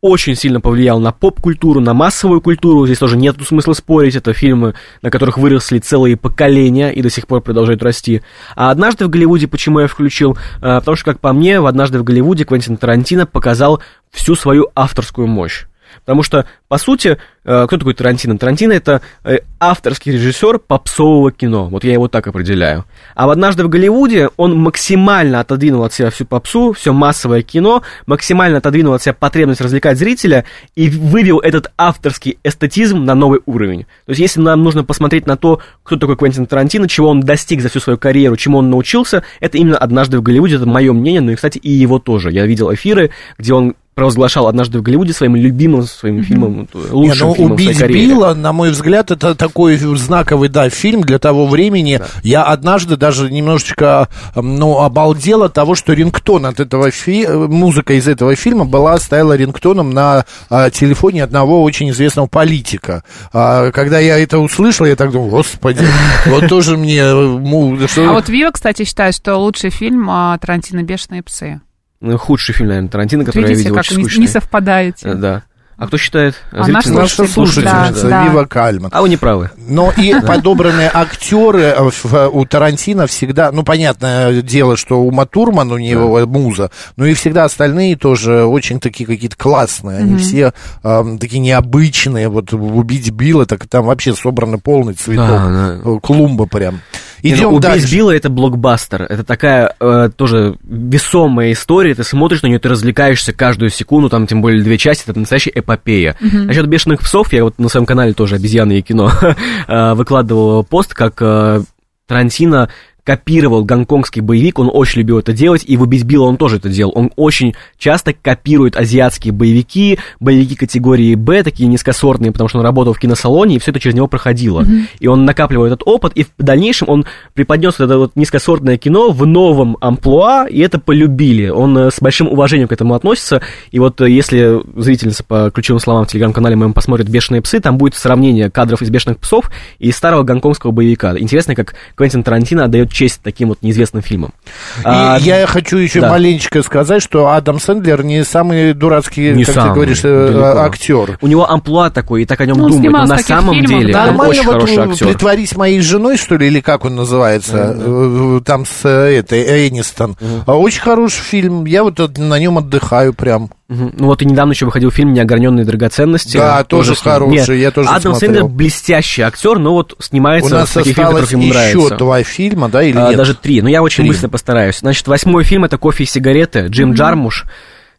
очень 0.00 0.34
сильно 0.34 0.60
повлиял 0.60 0.98
на 0.98 1.12
поп-культуру, 1.12 1.80
на 1.80 1.92
массовую 1.92 2.40
культуру. 2.40 2.86
Здесь 2.86 2.98
тоже 2.98 3.16
нет 3.16 3.36
смысла 3.46 3.74
спорить. 3.74 4.16
Это 4.16 4.32
фильмы, 4.32 4.74
на 5.02 5.10
которых 5.10 5.36
выросли 5.36 5.78
целые 5.78 6.16
поколения 6.16 6.90
и 6.90 7.02
до 7.02 7.10
сих 7.10 7.26
пор 7.26 7.42
продолжают 7.42 7.82
расти. 7.82 8.22
А 8.56 8.70
«Однажды 8.70 9.04
в 9.04 9.10
Голливуде» 9.10 9.46
почему 9.46 9.80
я 9.80 9.86
включил? 9.86 10.38
А, 10.60 10.80
Потому 10.80 10.96
что, 10.96 11.04
как 11.04 11.20
по 11.20 11.32
мне, 11.32 11.60
в 11.60 11.66
«Однажды 11.66 11.98
в 11.98 12.04
Голливуде» 12.04 12.44
Квентин 12.44 12.76
Тарантино 12.76 13.26
показал 13.26 13.82
всю 14.10 14.34
свою 14.34 14.68
авторскую 14.74 15.26
мощь. 15.26 15.66
Потому 16.10 16.24
что, 16.24 16.44
по 16.66 16.76
сути, 16.76 17.18
э, 17.44 17.66
кто 17.68 17.78
такой 17.78 17.94
Тарантино? 17.94 18.36
Тарантино 18.36 18.72
это 18.72 19.00
э, 19.22 19.38
авторский 19.60 20.10
режиссер 20.10 20.58
попсового 20.58 21.30
кино. 21.30 21.68
Вот 21.68 21.84
я 21.84 21.92
его 21.92 22.08
так 22.08 22.26
определяю. 22.26 22.84
А 23.14 23.28
в 23.28 23.30
однажды 23.30 23.62
в 23.62 23.68
Голливуде 23.68 24.28
он 24.36 24.58
максимально 24.58 25.38
отодвинул 25.38 25.84
от 25.84 25.92
себя 25.92 26.10
всю 26.10 26.24
попсу, 26.24 26.72
все 26.72 26.92
массовое 26.92 27.42
кино, 27.42 27.82
максимально 28.06 28.58
отодвинул 28.58 28.92
от 28.94 29.02
себя 29.02 29.12
потребность 29.12 29.60
развлекать 29.60 29.98
зрителя 29.98 30.46
и 30.74 30.90
вывел 30.90 31.38
этот 31.38 31.70
авторский 31.78 32.38
эстетизм 32.42 33.04
на 33.04 33.14
новый 33.14 33.38
уровень. 33.46 33.84
То 34.06 34.10
есть, 34.10 34.20
если 34.20 34.40
нам 34.40 34.64
нужно 34.64 34.82
посмотреть 34.82 35.28
на 35.28 35.36
то, 35.36 35.60
кто 35.84 35.94
такой 35.94 36.16
Квентин 36.16 36.46
Тарантино, 36.46 36.88
чего 36.88 37.08
он 37.08 37.20
достиг 37.20 37.60
за 37.60 37.68
всю 37.68 37.78
свою 37.78 38.00
карьеру, 38.00 38.36
чему 38.36 38.58
он 38.58 38.68
научился, 38.68 39.22
это 39.38 39.58
именно 39.58 39.78
однажды 39.78 40.18
в 40.18 40.22
Голливуде, 40.22 40.56
это 40.56 40.66
мое 40.66 40.92
мнение, 40.92 41.20
ну 41.20 41.30
и, 41.30 41.36
кстати, 41.36 41.58
и 41.58 41.70
его 41.70 42.00
тоже. 42.00 42.32
Я 42.32 42.46
видел 42.46 42.74
эфиры, 42.74 43.12
где 43.38 43.54
он 43.54 43.76
провозглашал 44.00 44.46
однажды 44.48 44.78
в 44.78 44.82
Голливуде 44.82 45.12
своим 45.12 45.36
любимым 45.36 45.82
своим 45.82 46.24
фильмом, 46.24 46.66
лучшим 46.72 47.28
Не, 47.28 47.32
ну, 47.32 47.34
фильмом 47.34 47.58
своей 47.58 47.68
«Убить 47.68 47.78
карьере. 47.78 48.06
Билла», 48.06 48.32
на 48.32 48.54
мой 48.54 48.70
взгляд, 48.70 49.10
это 49.10 49.34
такой 49.34 49.76
знаковый, 49.76 50.48
да, 50.48 50.70
фильм 50.70 51.02
для 51.02 51.18
того 51.18 51.46
времени. 51.46 52.00
Я 52.22 52.44
однажды 52.44 52.96
даже 52.96 53.30
немножечко, 53.30 54.08
ну, 54.34 54.78
обалдел 54.78 55.42
от 55.42 55.52
того, 55.52 55.74
что 55.74 55.92
рингтон 55.92 56.46
от 56.46 56.60
этого 56.60 56.90
фи... 56.90 57.26
музыка 57.26 57.92
из 57.92 58.08
этого 58.08 58.34
фильма 58.36 58.64
была, 58.64 58.98
стояла 58.98 59.36
рингтоном 59.36 59.90
на 59.90 60.24
а, 60.48 60.70
телефоне 60.70 61.22
одного 61.22 61.62
очень 61.62 61.90
известного 61.90 62.26
политика. 62.26 63.04
А, 63.34 63.70
когда 63.72 63.98
я 63.98 64.18
это 64.18 64.38
услышал, 64.38 64.86
я 64.86 64.96
так 64.96 65.12
думал, 65.12 65.28
господи, 65.28 65.84
вот 66.24 66.48
тоже 66.48 66.78
мне... 66.78 67.02
э, 67.02 67.86
А 67.98 68.12
вот 68.12 68.30
Вива, 68.30 68.50
кстати, 68.50 68.84
считает, 68.84 69.14
что 69.14 69.36
лучший 69.36 69.68
фильм 69.68 70.08
а, 70.08 70.38
Тарантино 70.38 70.82
«Бешеные 70.82 71.22
псы». 71.22 71.60
Ну, 72.00 72.16
худший 72.16 72.54
фильм, 72.54 72.68
наверное, 72.68 72.88
Тарантино, 72.90 73.24
который 73.24 73.48
Видите, 73.48 73.62
я 73.62 73.68
видел, 73.70 73.74
как 73.74 73.84
очень 73.84 73.96
не, 73.98 74.02
скучный. 74.04 74.20
не 74.22 74.28
совпадаете. 74.28 75.08
Э, 75.08 75.14
Да. 75.14 75.42
А 75.76 75.86
кто 75.86 75.96
считает? 75.96 76.34
А 76.52 76.64
Зрители? 76.64 76.92
наш 76.92 77.12
слушатель, 77.12 77.32
слушательница 77.32 78.02
да, 78.02 78.10
да. 78.10 78.24
Вива 78.26 78.44
Кальман. 78.44 78.90
А 78.92 79.00
вы 79.00 79.08
не 79.08 79.16
правы. 79.16 79.50
Но 79.56 79.90
и 79.96 80.12
подобранные 80.26 80.90
актеры 80.92 81.74
э, 81.74 82.28
у 82.30 82.44
Тарантино 82.44 83.06
всегда, 83.06 83.50
ну, 83.50 83.62
понятное 83.62 84.42
дело, 84.42 84.76
что 84.76 85.00
у 85.02 85.10
Матурман 85.10 85.72
у 85.72 85.78
него 85.78 86.26
муза, 86.26 86.70
но 86.96 87.06
и 87.06 87.14
всегда 87.14 87.44
остальные 87.44 87.96
тоже 87.96 88.44
очень 88.44 88.78
такие 88.78 89.06
какие-то 89.06 89.36
классные. 89.38 90.00
Они 90.00 90.16
все 90.18 90.52
эм, 90.82 91.18
такие 91.18 91.38
необычные. 91.40 92.28
Вот 92.28 92.52
«Убить 92.52 93.10
Билла», 93.10 93.46
так 93.46 93.66
там 93.66 93.86
вообще 93.86 94.14
собраны 94.14 94.58
полный 94.58 94.92
цветок. 94.92 95.30
Э, 95.30 95.98
Клумба 96.02 96.44
прям. 96.44 96.80
Ну, 97.22 97.28
Идем 97.28 97.48
«Убить 97.48 97.62
дальше. 97.62 97.94
Билла» 97.94 98.10
это 98.12 98.30
блокбастер. 98.30 99.02
Это 99.02 99.24
такая 99.24 99.74
э, 99.80 100.10
тоже 100.14 100.56
весомая 100.62 101.52
история. 101.52 101.94
Ты 101.94 102.04
смотришь 102.04 102.42
на 102.42 102.48
нее, 102.48 102.58
ты 102.58 102.68
развлекаешься 102.68 103.32
каждую 103.32 103.70
секунду, 103.70 104.08
там 104.08 104.26
тем 104.26 104.42
более 104.42 104.62
две 104.62 104.78
части, 104.78 105.04
это 105.08 105.18
настоящая 105.18 105.52
эпопея. 105.54 106.16
Насчет 106.20 106.66
«Бешеных 106.66 107.00
псов» 107.00 107.32
я 107.32 107.44
вот 107.44 107.58
на 107.58 107.68
своем 107.68 107.86
канале 107.86 108.12
тоже 108.12 108.36
«Обезьяны 108.36 108.78
и 108.78 108.82
кино» 108.82 109.10
э, 109.68 109.94
выкладывал 109.94 110.64
пост, 110.64 110.94
как 110.94 111.20
э, 111.20 111.62
Тарантино 112.06 112.68
копировал 113.10 113.64
гонконгский 113.64 114.22
боевик, 114.22 114.60
он 114.60 114.70
очень 114.72 115.00
любил 115.00 115.18
это 115.18 115.32
делать, 115.32 115.64
и 115.66 115.76
в 115.76 115.82
«Убить 115.82 116.04
Билла» 116.04 116.26
он 116.26 116.36
тоже 116.36 116.58
это 116.58 116.68
делал. 116.68 116.92
Он 116.94 117.10
очень 117.16 117.56
часто 117.76 118.12
копирует 118.12 118.76
азиатские 118.76 119.32
боевики, 119.32 119.98
боевики 120.20 120.54
категории 120.54 121.16
«Б», 121.16 121.42
такие 121.42 121.68
низкосортные, 121.68 122.30
потому 122.30 122.46
что 122.46 122.58
он 122.58 122.64
работал 122.64 122.94
в 122.94 123.00
киносалоне, 123.00 123.56
и 123.56 123.58
все 123.58 123.72
это 123.72 123.80
через 123.80 123.96
него 123.96 124.06
проходило. 124.06 124.64
И 125.00 125.08
он 125.08 125.24
накапливал 125.24 125.64
этот 125.64 125.82
опыт, 125.84 126.12
и 126.14 126.22
в 126.22 126.28
дальнейшем 126.38 126.88
он 126.88 127.04
преподнес 127.34 127.80
вот 127.80 127.86
это 127.86 127.98
вот 127.98 128.12
низкосортное 128.14 128.78
кино 128.78 129.10
в 129.10 129.26
новом 129.26 129.76
амплуа, 129.80 130.46
и 130.48 130.60
это 130.60 130.78
полюбили. 130.78 131.48
Он 131.48 131.76
э, 131.78 131.90
с 131.90 132.00
большим 132.00 132.28
уважением 132.28 132.68
к 132.68 132.72
этому 132.72 132.94
относится, 132.94 133.42
и 133.72 133.80
вот 133.80 134.00
э, 134.02 134.08
если 134.08 134.60
зрительница 134.80 135.24
по 135.24 135.50
ключевым 135.50 135.80
словам 135.80 136.04
в 136.04 136.08
телеграм-канале 136.08 136.54
моем 136.54 136.74
посмотрит 136.74 137.08
«Бешеные 137.08 137.42
псы», 137.42 137.58
там 137.58 137.76
будет 137.76 137.96
сравнение 137.96 138.52
кадров 138.52 138.82
из 138.82 138.90
«Бешеных 138.90 139.18
псов» 139.18 139.50
и 139.80 139.90
старого 139.90 140.22
гонконгского 140.22 140.70
боевика. 140.70 141.18
Интересно, 141.18 141.56
как 141.56 141.74
Квентин 141.96 142.22
Тарантино 142.22 142.66
отдает 142.66 142.92
честь 143.00 143.20
таким 143.22 143.48
вот 143.48 143.62
неизвестным 143.62 144.02
фильмам. 144.02 144.32
И 144.78 144.82
А, 144.84 145.16
я 145.20 145.46
хочу 145.46 145.78
еще 145.78 146.00
да. 146.00 146.10
маленечко 146.10 146.62
сказать, 146.62 147.02
что 147.02 147.28
Адам 147.28 147.58
Сэндлер 147.58 148.04
не 148.04 148.24
самый 148.24 148.74
дурацкий, 148.74 149.32
Не 149.32 149.44
как 149.44 149.54
самый, 149.54 149.68
ты 149.70 149.74
говоришь, 149.74 150.00
э, 150.04 150.28
далеко. 150.32 150.60
актер. 150.60 151.18
У 151.22 151.26
него 151.26 151.50
амплуа 151.50 151.90
такой, 151.90 152.22
и 152.22 152.24
так 152.26 152.40
о 152.40 152.46
нем 152.46 152.58
Ну, 152.58 152.64
он 152.66 152.70
думают. 152.82 153.08
Но 153.08 153.14
на 153.16 153.18
самом 153.22 153.54
фильмах, 153.54 153.80
деле 153.80 153.92
да. 153.92 154.00
он 154.02 154.06
Нормально 154.08 154.30
очень 154.30 154.44
вот 154.44 154.52
хороший 154.52 154.76
э, 154.76 154.80
актер. 154.90 155.06
притворись 155.08 155.56
моей 155.56 155.80
женой, 155.80 156.16
что 156.18 156.36
ли, 156.36 156.46
или 156.48 156.60
как 156.60 156.84
он 156.84 156.96
называется, 156.96 157.74
Э, 157.78 158.40
там 158.44 158.66
с 158.66 158.84
э, 158.84 159.18
этой, 159.18 159.68
Энистон. 159.68 160.16
А 160.46 160.54
Очень 160.56 160.82
хороший 160.82 161.22
фильм, 161.22 161.64
я 161.64 161.82
вот 161.82 161.98
от- 162.00 162.18
на 162.18 162.38
нем 162.38 162.58
отдыхаю 162.58 163.14
прям. 163.14 163.50
Ну 163.68 164.06
вот 164.06 164.20
и 164.20 164.24
недавно 164.24 164.50
еще 164.50 164.64
выходил 164.66 164.90
фильм 164.90 165.12
«Неограненные 165.12 165.64
драгоценности». 165.64 166.36
Да, 166.36 166.64
тоже 166.64 166.90
ним. 166.90 166.96
хороший, 167.04 167.36
Нет, 167.36 167.48
я 167.62 167.70
тоже 167.70 167.88
Адам 167.88 168.00
смотрел. 168.14 168.18
Сэндлер 168.18 168.44
блестящий 168.48 169.22
актер, 169.22 169.60
но 169.60 169.74
вот 169.74 169.94
У 169.96 170.02
снимается 170.02 170.50
нас 170.52 170.70
в 170.70 170.74
таких 170.74 170.96
фильмах, 170.96 171.12
которые 171.20 171.30
ему 171.40 171.52
еще 171.54 171.74
нравятся. 171.76 171.94
два 171.96 172.22
фильма, 172.24 172.68
да, 172.68 172.79
или 172.82 172.96
А, 172.98 173.08
нет? 173.08 173.16
Даже 173.16 173.34
три, 173.34 173.62
но 173.62 173.68
я 173.68 173.82
очень 173.82 174.04
Три. 174.04 174.08
быстро 174.08 174.28
постараюсь. 174.28 174.78
Значит, 174.80 175.06
восьмой 175.08 175.44
фильм 175.44 175.64
это 175.64 175.78
«Кофе 175.78 176.04
и 176.04 176.06
сигареты», 176.06 176.66
Джим 176.68 176.92
Джармуш. 176.94 177.46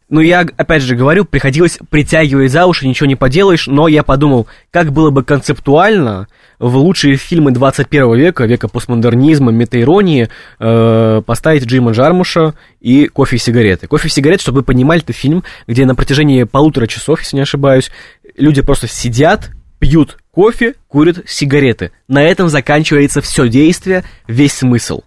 Ну, 0.08 0.20
я, 0.20 0.40
опять 0.58 0.82
же, 0.82 0.94
говорю, 0.94 1.24
приходилось 1.24 1.78
притягивать 1.88 2.52
за 2.52 2.66
уши, 2.66 2.86
ничего 2.86 3.06
не 3.06 3.16
поделаешь, 3.16 3.66
но 3.66 3.88
я 3.88 4.02
подумал, 4.02 4.46
как 4.70 4.92
было 4.92 5.08
бы 5.08 5.24
концептуально 5.24 6.28
в 6.58 6.76
лучшие 6.76 7.16
фильмы 7.16 7.50
21 7.50 8.14
века, 8.14 8.44
века 8.44 8.68
постмодернизма, 8.68 9.52
метаиронии, 9.52 10.28
э, 10.58 11.22
поставить 11.24 11.64
Джима 11.64 11.92
Джармуша 11.92 12.52
и 12.80 13.06
«Кофе 13.06 13.36
и 13.36 13.38
сигареты». 13.38 13.86
«Кофе 13.86 14.08
и 14.08 14.10
сигареты», 14.10 14.42
чтобы 14.42 14.58
вы 14.58 14.64
понимали, 14.64 15.00
это 15.00 15.14
фильм, 15.14 15.44
где 15.66 15.86
на 15.86 15.94
протяжении 15.94 16.44
полутора 16.44 16.86
часов, 16.86 17.20
если 17.20 17.36
не 17.36 17.42
ошибаюсь, 17.42 17.90
люди 18.36 18.60
просто 18.60 18.88
сидят, 18.88 19.50
пьют 19.82 20.18
кофе, 20.30 20.76
курят 20.86 21.28
сигареты. 21.28 21.90
На 22.06 22.22
этом 22.22 22.48
заканчивается 22.48 23.20
все 23.20 23.48
действие, 23.48 24.04
весь 24.28 24.52
смысл. 24.52 25.02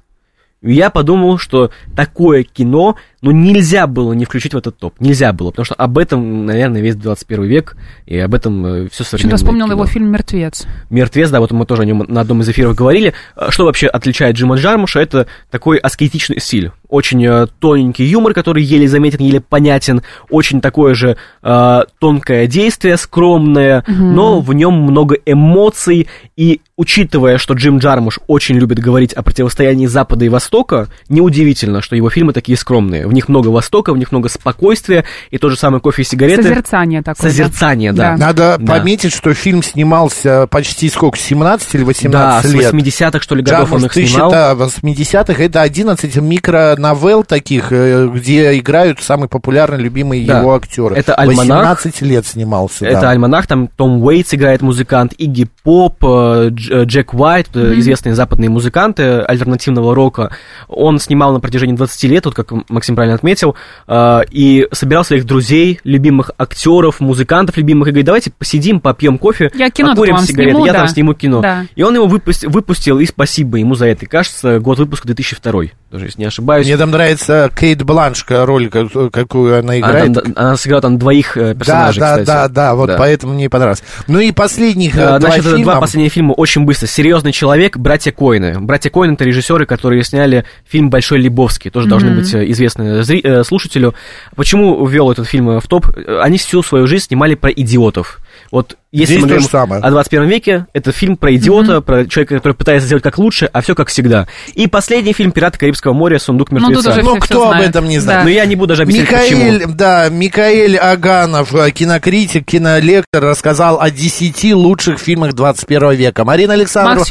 Я 0.62 0.90
подумал, 0.90 1.38
что 1.38 1.72
такое 1.96 2.44
кино, 2.44 2.98
ну, 3.26 3.32
нельзя 3.32 3.88
было 3.88 4.14
не 4.14 4.24
включить 4.24 4.54
в 4.54 4.58
этот 4.58 4.78
топ. 4.78 4.94
Нельзя 5.00 5.34
было, 5.34 5.50
потому 5.50 5.66
что 5.66 5.74
об 5.74 5.98
этом, 5.98 6.46
наверное, 6.46 6.80
весь 6.80 6.96
21 6.96 7.44
век, 7.46 7.76
и 8.06 8.20
об 8.20 8.36
этом 8.36 8.88
все 8.90 9.04
современное 9.04 9.18
Что-то 9.18 9.38
вспомнил 9.38 9.66
кино. 9.66 9.74
его 9.74 9.86
фильм 9.88 10.12
«Мертвец». 10.12 10.68
«Мертвец», 10.92 11.32
да, 11.32 11.40
вот 11.40 11.50
мы 11.52 11.66
тоже 11.66 11.82
о 11.82 11.86
нем 11.86 12.06
на 12.08 12.22
одном 12.22 12.42
из 12.42 12.50
эфиров 12.50 12.76
говорили. 12.76 13.16
А 13.36 13.50
Что 13.50 13.66
вообще 13.66 13.88
отличает 13.88 14.36
Джима 14.36 14.58
Джармуша? 14.58 15.00
Это 15.00 15.26
такой 15.50 15.78
аскетичный 15.78 16.40
стиль. 16.40 16.72
Очень 16.88 17.26
э, 17.26 17.48
тоненький 17.60 18.06
юмор, 18.06 18.36
который 18.36 18.62
еле 18.62 18.88
заметен, 18.88 19.18
еле 19.20 19.42
понятен. 19.42 20.04
Очень 20.30 20.62
такое 20.62 20.94
же 20.94 21.18
э, 21.42 21.82
тонкое 21.98 22.46
действие, 22.46 22.96
скромное, 22.96 23.84
но 23.88 24.40
в 24.40 24.54
нем 24.54 24.76
много 24.76 25.18
эмоций. 25.26 26.08
И 26.36 26.62
учитывая, 26.78 27.40
что 27.40 27.56
Джим 27.56 27.80
Джармуш 27.80 28.20
очень 28.28 28.56
любит 28.56 28.78
говорить 28.78 29.14
о 29.14 29.24
противостоянии 29.24 29.88
Запада 29.88 30.26
и 30.26 30.30
Востока, 30.30 30.90
неудивительно, 31.10 31.82
что 31.82 31.96
его 31.96 32.12
фильмы 32.12 32.34
такие 32.34 32.56
скромные. 32.58 33.08
В 33.08 33.15
них 33.16 33.28
много 33.30 33.48
Востока, 33.50 33.94
в 33.94 33.98
них 33.98 34.12
много 34.12 34.30
спокойствия, 34.30 35.06
и 35.32 35.38
тот 35.40 35.52
же 35.52 35.58
самый 35.58 35.82
кофе 35.82 36.04
и 36.04 36.06
сигареты. 36.06 36.44
Созерцание 36.44 37.02
такое. 37.02 37.24
да. 37.24 37.30
Созерцание, 37.30 37.92
да. 37.94 38.16
Надо 38.18 38.58
Да. 38.60 38.74
пометить, 38.76 39.14
что 39.14 39.34
фильм 39.34 39.64
снимался 39.64 40.48
почти 40.48 40.90
сколько, 40.90 41.18
17 41.18 41.74
или 41.76 41.82
Да, 41.82 41.88
18 41.88 42.52
с 42.52 42.54
лет. 42.54 42.74
80-х, 42.74 43.20
что 43.22 43.36
ли, 43.36 43.42
годов 43.42 43.70
Джармуш 43.70 43.82
он 43.82 43.86
их 43.88 43.94
снимал. 43.94 44.32
80-х, 44.54 45.42
это 45.44 45.62
11 45.62 46.16
микроновелл 46.18 47.24
таких, 47.24 47.72
э, 47.72 48.08
где 48.14 48.58
играют 48.60 49.02
самые 49.02 49.30
популярные, 49.30 49.82
любимые 49.82 50.26
Да. 50.26 50.40
его 50.40 50.56
актеры. 50.56 50.96
Это 50.96 51.16
«Альманах». 51.16 51.70
18 51.80 52.02
лет 52.02 52.26
снимался, 52.26 52.86
Это 52.86 53.02
да. 53.02 53.10
альманах, 53.12 53.48
там 53.48 53.68
Том 53.68 54.04
Уэйтс 54.04 54.34
играет 54.34 54.62
музыкант, 54.62 55.14
Игги 55.18 55.48
Поп, 55.64 56.04
э, 56.04 56.52
э, 56.72 56.84
Джек 56.86 57.14
Уайт, 57.14 57.48
э, 57.56 57.74
известные 57.78 58.16
западные 58.16 58.50
музыканты 58.50 59.20
альтернативного 59.20 59.94
рока. 59.96 60.32
Он 60.68 61.00
снимал 61.00 61.34
на 61.34 61.40
протяжении 61.40 61.76
20 61.76 62.04
лет, 62.08 62.26
вот 62.26 62.34
как 62.36 62.52
Максим 62.70 62.96
правильно 62.96 63.05
отметил, 63.14 63.56
э, 63.88 64.22
и 64.32 64.68
собирал 64.72 65.04
своих 65.06 65.26
друзей, 65.26 65.80
любимых 65.84 66.32
актеров, 66.38 67.00
музыкантов 67.00 67.58
любимых, 67.58 67.88
и 67.88 67.92
говорит, 67.92 68.06
давайте 68.06 68.32
посидим, 68.38 68.80
попьем 68.80 69.18
кофе, 69.18 69.52
Я 69.54 69.70
кино 69.70 69.90
покурим 69.92 70.18
сигареты, 70.20 70.52
сниму, 70.54 70.66
я 70.66 70.74
там 70.74 70.82
да. 70.84 70.88
сниму 70.88 71.14
кино. 71.14 71.42
Да. 71.42 71.66
И 71.76 71.84
он 71.84 71.96
его 71.96 72.08
выпустил, 72.08 72.50
выпустил, 72.50 73.00
и 73.00 73.06
спасибо 73.06 73.58
ему 73.58 73.76
за 73.76 73.88
это. 73.88 74.06
И 74.06 74.08
кажется, 74.08 74.60
год 74.60 74.80
выпуска 74.80 75.08
2002, 75.08 75.64
даже 75.92 76.06
если 76.06 76.20
не 76.22 76.26
ошибаюсь. 76.26 76.66
Мне 76.66 76.78
там 76.78 76.92
нравится 76.92 77.50
Кейт 77.58 77.84
Бланшка, 77.84 78.46
роль, 78.46 78.70
как- 78.70 79.12
какую 79.12 79.60
она 79.60 79.74
Она, 79.74 79.80
играет. 79.80 80.14
там- 80.14 80.34
она 80.36 80.58
сыграла 80.58 80.82
там 80.82 80.98
двоих 81.00 81.38
э, 81.38 81.54
да, 81.54 81.60
персонажей, 81.60 82.00
да, 82.00 82.10
кстати. 82.12 82.26
да, 82.28 82.48
да, 82.48 82.76
вот 82.76 82.92
поэтому 82.98 83.34
мне 83.34 83.46
и 83.46 83.48
понравилось. 83.48 83.84
Ну 84.08 84.20
и 84.20 84.32
последних 84.32 84.96
А, 84.98 85.20
два 85.20 85.32
фильма. 85.32 85.64
два 85.64 85.80
последних 85.80 86.12
фильма 86.12 86.34
очень 86.34 86.64
быстро. 86.66 86.88
«Серьезный 86.88 87.32
человек», 87.32 87.78
«Братья 87.78 88.12
Коины». 88.12 88.60
«Братья 88.60 88.90
Коины»— 88.90 89.14
это 89.16 89.24
режиссеры, 89.26 89.66
которые 89.66 90.04
сняли 90.04 90.46
фильм 90.68 90.90
«Большой 90.90 91.20
Лебовский». 91.20 91.72
Тоже 91.72 91.88
должны 91.88 92.12
быть 92.16 92.34
э, 92.34 92.46
э, 92.86 93.02
зри- 93.02 93.22
э, 93.24 93.44
слушателю, 93.44 93.94
почему 94.36 94.86
ввел 94.86 95.12
этот 95.12 95.28
фильм 95.28 95.60
в 95.60 95.68
топ. 95.68 95.88
Э, 95.96 96.20
Они 96.22 96.38
всю 96.38 96.64
свою 96.64 96.88
жизнь 96.88 97.06
снимали 97.08 97.36
про 97.36 97.50
идиотов. 97.52 98.20
Вот 98.52 98.78
если 98.92 99.14
Здесь 99.14 99.24
мы 99.24 99.28
говорим 99.30 99.48
о 99.84 99.92
21 99.92 100.28
веке, 100.30 100.66
это 100.74 100.92
фильм 100.92 101.18
про 101.18 101.34
идиота, 101.36 101.82
про 101.82 102.06
человека, 102.06 102.36
который 102.36 102.54
пытается 102.54 102.86
сделать 102.86 103.04
как 103.04 103.18
лучше, 103.18 103.50
а 103.52 103.62
все 103.62 103.76
как 103.76 103.88
всегда. 103.90 104.28
И 104.54 104.68
последний 104.68 105.14
фильм 105.14 105.32
«Пираты 105.32 105.58
Карибского 105.58 105.94
моря. 105.94 106.20
Сундук 106.20 106.52
Ну, 106.52 106.60
мертвеца». 106.60 106.90
Ну, 107.02 107.12
все- 107.12 107.20
кто 107.20 107.46
все 107.46 107.52
об 107.52 107.62
этом 107.62 107.88
не 107.88 108.00
знает? 108.00 108.20
Да. 108.22 108.24
Но 108.26 108.30
я 108.30 108.46
не 108.46 108.56
буду 108.56 108.70
даже 108.70 108.84
объяснять, 108.84 109.10
Микаэль, 109.10 109.60
почему. 109.60 109.74
да, 109.76 110.10
Микаэль 110.10 110.78
Аганов, 110.78 111.54
э, 111.56 111.72
кинокритик, 111.72 112.46
кинолектор, 112.46 113.24
рассказал 113.24 113.80
о 113.82 113.90
10 113.90 114.54
лучших 114.54 115.00
фильмах 115.00 115.34
21 115.34 115.94
века. 115.96 116.24
Марина 116.24 116.54
Александровна, 116.54 117.02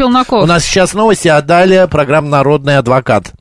у 0.44 0.46
нас 0.46 0.64
сейчас 0.64 0.94
новости, 0.94 1.28
а 1.28 1.40
далее 1.42 1.88
программа 1.88 2.28
«Народный 2.28 2.78
адвокат». 2.78 3.32